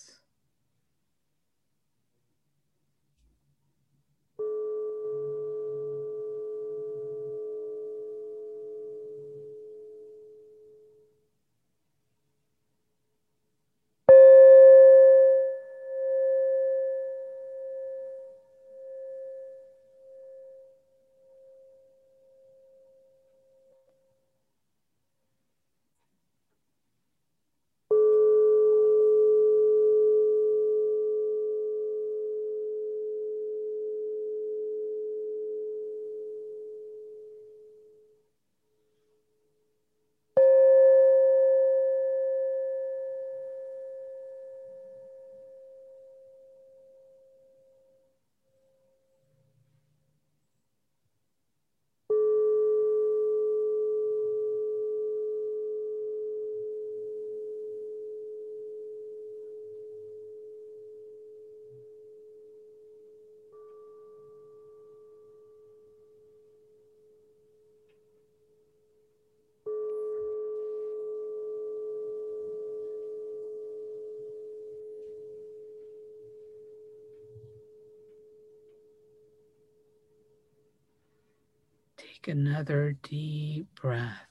[82.27, 84.27] Take another deep breath.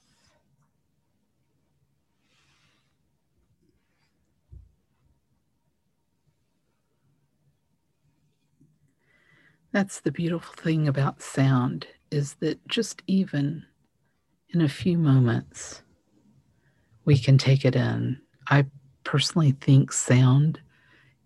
[9.72, 13.66] That's the beautiful thing about sound is that just even
[14.50, 15.82] in a few moments,
[17.06, 18.20] we can take it in.
[18.50, 18.66] I
[19.06, 20.60] personally think sound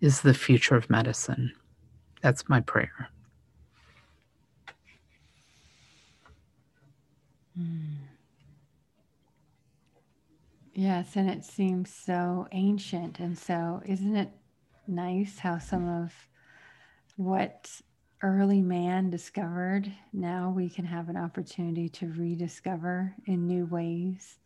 [0.02, 1.52] is the future of medicine.
[2.22, 3.10] That's my prayer.
[7.58, 7.96] Mm.
[10.74, 13.20] Yes, and it seems so ancient.
[13.20, 14.30] And so, isn't it
[14.88, 16.14] nice how some of
[17.18, 17.70] what
[18.22, 24.40] early man discovered, now we can have an opportunity to rediscover in new ways.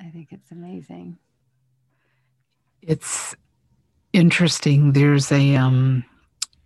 [0.00, 1.18] I think it's amazing.
[2.82, 3.34] It's
[4.12, 4.92] interesting.
[4.92, 6.04] There's a um,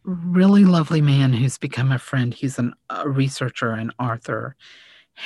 [0.03, 2.35] really lovely man who's become a friend.
[2.35, 4.57] He's an, a researcher and author,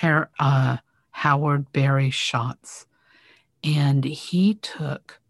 [0.01, 0.79] Her, uh,
[1.11, 2.87] Howard Barry Schatz.
[3.63, 5.21] And he took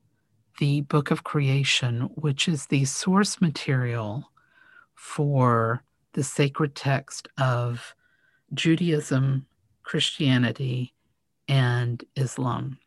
[0.59, 4.31] the Book of Creation, which is the source material
[4.95, 5.83] for
[6.13, 7.95] the sacred text of
[8.55, 9.47] Judaism,
[9.83, 10.95] Christianity,
[11.49, 12.79] and Islam.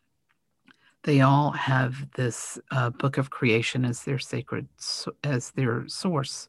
[1.04, 4.68] They all have this uh, Book of Creation as their sacred,
[5.24, 6.48] as their source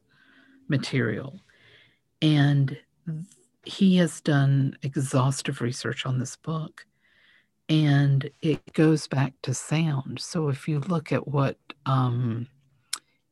[0.67, 1.41] material.
[2.21, 2.77] And
[3.67, 6.85] he has done exhaustive research on this book
[7.69, 10.19] and it goes back to sound.
[10.21, 12.47] So if you look at what, um,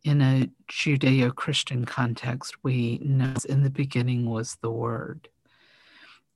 [0.04, 5.30] in a Judeo Christian context, we know in the beginning was the Word.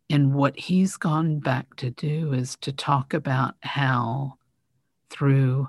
[0.09, 4.35] And what he's gone back to do is to talk about how
[5.11, 5.67] through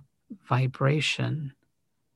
[0.49, 1.53] vibration,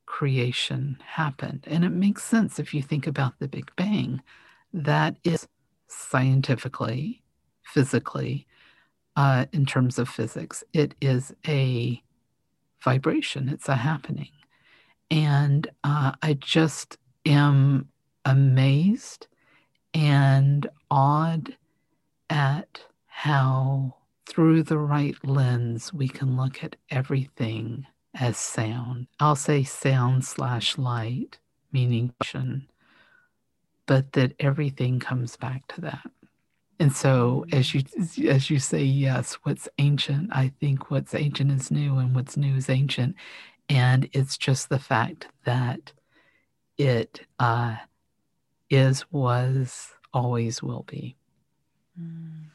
[0.07, 1.65] creation happened.
[1.67, 4.23] And it makes sense if you think about the Big Bang.
[4.73, 5.47] That is
[5.95, 7.23] scientifically,
[7.65, 8.47] physically,
[9.17, 10.65] uh, in terms of physics.
[10.73, 12.03] It is a
[12.83, 14.31] vibration, it's a happening.
[15.11, 17.89] And uh, I just am
[18.25, 19.27] amazed
[19.93, 21.57] and awed
[22.31, 23.95] at how,
[24.27, 29.07] through the right lens, we can look at everything as sound.
[29.21, 31.39] I'll say sound slash light,
[31.73, 32.13] meaning
[33.87, 36.11] but that everything comes back to that.
[36.81, 37.83] And so as you
[38.29, 42.57] as you say yes, what's ancient, I think what's ancient is new and what's new
[42.57, 43.15] is ancient.
[43.69, 45.93] And it's just the fact that
[46.77, 47.77] it uh,
[48.69, 51.17] is, was, always will be.
[52.01, 52.47] Mm.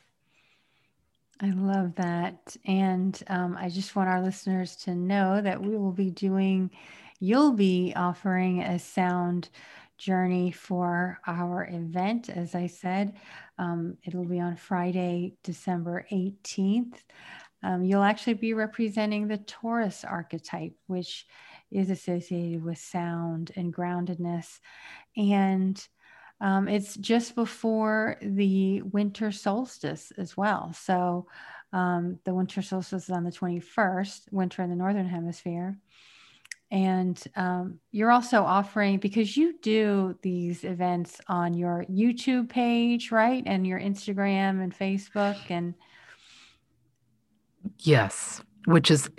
[1.42, 2.58] I love that.
[2.66, 6.70] And um, I just want our listeners to know that we will be doing,
[7.20, 9.50] you'll be offering a sound
[10.00, 12.30] journey for our event.
[12.30, 13.18] As I said,
[13.60, 16.96] um, it'll be on Friday, December 18th.
[17.62, 21.28] Um, you'll actually be representing the Taurus archetype, which
[21.72, 24.60] is associated with sound and groundedness.
[25.18, 25.86] And
[26.42, 30.74] um, it's just before the winter solstice as well.
[30.74, 31.28] So
[31.74, 35.78] um, the winter solstice is on the 21st, winter in the Northern Hemisphere.
[36.72, 43.42] And um, you're also offering, because you do these events on your YouTube page, right?
[43.46, 45.38] And your Instagram and Facebook.
[45.50, 45.74] And
[47.80, 49.10] yes, which is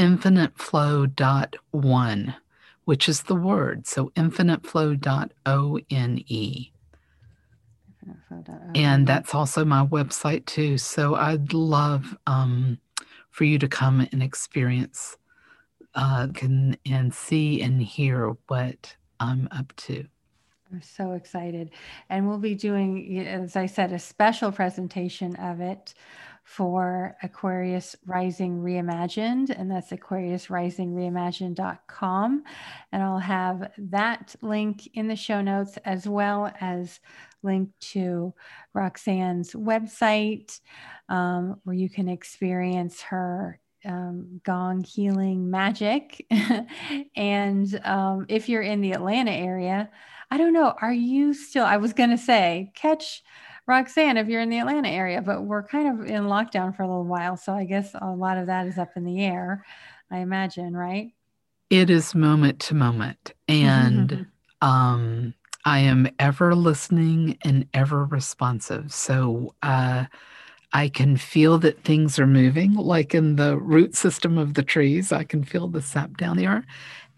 [1.06, 2.36] dot one,
[2.84, 3.84] which is the word.
[3.84, 4.12] So
[4.94, 6.70] dot O N E.
[8.76, 10.78] And that's also my website too.
[10.78, 12.78] So I'd love um,
[13.30, 15.16] for you to come and experience
[15.94, 20.06] uh, can and see and hear what I'm up to.
[20.72, 21.70] I'm so excited.
[22.08, 25.92] And we'll be doing, as I said, a special presentation of it
[26.44, 32.44] for Aquarius Rising Reimagined, and that's aquariusrisingreimagined.com.
[32.92, 36.98] And I'll have that link in the show notes as well as
[37.42, 38.34] link to
[38.74, 40.60] Roxanne's website
[41.08, 46.26] um, where you can experience her um, gong healing magic.
[47.16, 49.90] and um, if you're in the Atlanta area,
[50.30, 53.22] I don't know, are you still, I was going to say, catch
[53.66, 56.88] Roxanne if you're in the Atlanta area, but we're kind of in lockdown for a
[56.88, 57.36] little while.
[57.36, 59.64] So I guess a lot of that is up in the air,
[60.10, 61.12] I imagine, right?
[61.68, 63.32] It is moment to moment.
[63.48, 64.26] And
[64.60, 65.34] um,
[65.64, 68.92] I am ever listening and ever responsive.
[68.92, 70.06] So, uh,
[70.72, 75.10] I can feel that things are moving, like in the root system of the trees.
[75.12, 76.64] I can feel the sap down there.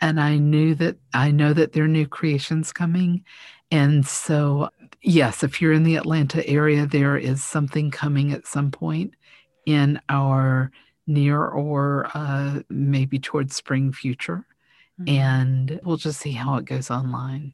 [0.01, 3.25] And I knew that I know that there are new creations coming.
[3.71, 4.71] And so,
[5.03, 9.15] yes, if you're in the Atlanta area, there is something coming at some point
[9.67, 10.73] in our
[11.07, 14.47] near or uh, maybe towards spring future.
[15.01, 15.09] Mm-hmm.
[15.09, 17.53] And we'll just see how it goes online.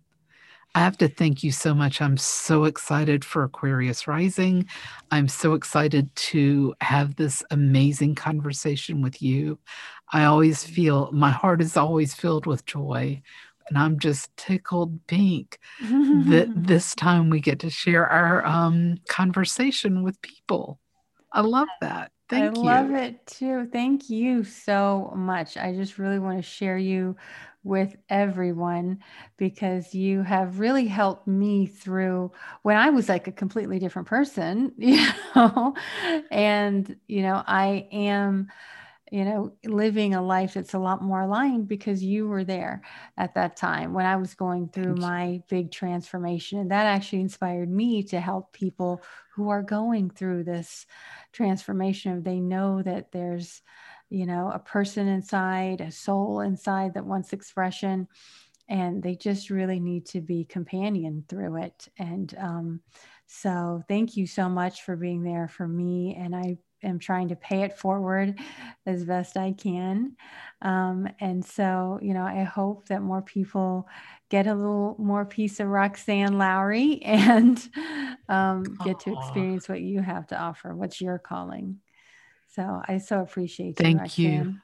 [0.74, 2.00] I have to thank you so much.
[2.00, 4.66] I'm so excited for Aquarius Rising.
[5.10, 9.58] I'm so excited to have this amazing conversation with you.
[10.12, 13.20] I always feel my heart is always filled with joy.
[13.68, 20.02] And I'm just tickled pink that this time we get to share our um, conversation
[20.02, 20.78] with people.
[21.32, 22.12] I love that.
[22.28, 22.68] Thank I you.
[22.68, 23.68] love it too.
[23.72, 25.56] Thank you so much.
[25.56, 27.16] I just really want to share you
[27.64, 28.98] with everyone
[29.36, 32.32] because you have really helped me through
[32.62, 35.74] when I was like a completely different person, you know,
[36.30, 38.48] and, you know, I am
[39.10, 42.82] you know, living a life that's a lot more aligned because you were there
[43.16, 46.58] at that time when I was going through my big transformation.
[46.58, 49.02] And that actually inspired me to help people
[49.34, 50.86] who are going through this
[51.32, 52.22] transformation.
[52.22, 53.62] They know that there's,
[54.10, 58.08] you know, a person inside, a soul inside that wants expression.
[58.68, 61.88] And they just really need to be companion through it.
[61.98, 62.80] And um,
[63.26, 66.14] so, thank you so much for being there for me.
[66.18, 68.38] And I am trying to pay it forward
[68.86, 70.16] as best I can.
[70.62, 73.88] Um, and so, you know, I hope that more people
[74.28, 77.68] get a little more piece of Roxanne Lowery and
[78.28, 81.80] um, get to experience what you have to offer, what's your calling.
[82.58, 84.30] So I so appreciate Thank you.
[84.30, 84.56] Thank you.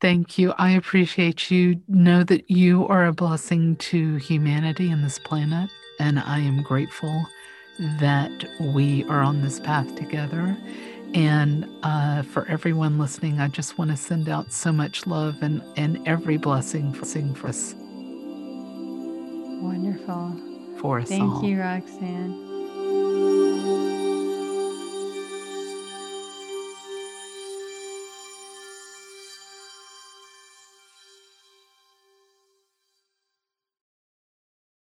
[0.00, 0.54] Thank you.
[0.56, 1.80] I appreciate you.
[1.88, 7.26] Know that you are a blessing to humanity and this planet, and I am grateful
[7.98, 8.30] that
[8.72, 10.56] we are on this path together.
[11.12, 15.60] And uh, for everyone listening, I just want to send out so much love and,
[15.76, 17.04] and every blessing for,
[17.34, 17.74] for us.
[19.60, 20.40] Wonderful.
[20.78, 21.42] For us Thank all.
[21.42, 22.47] you, Roxanne.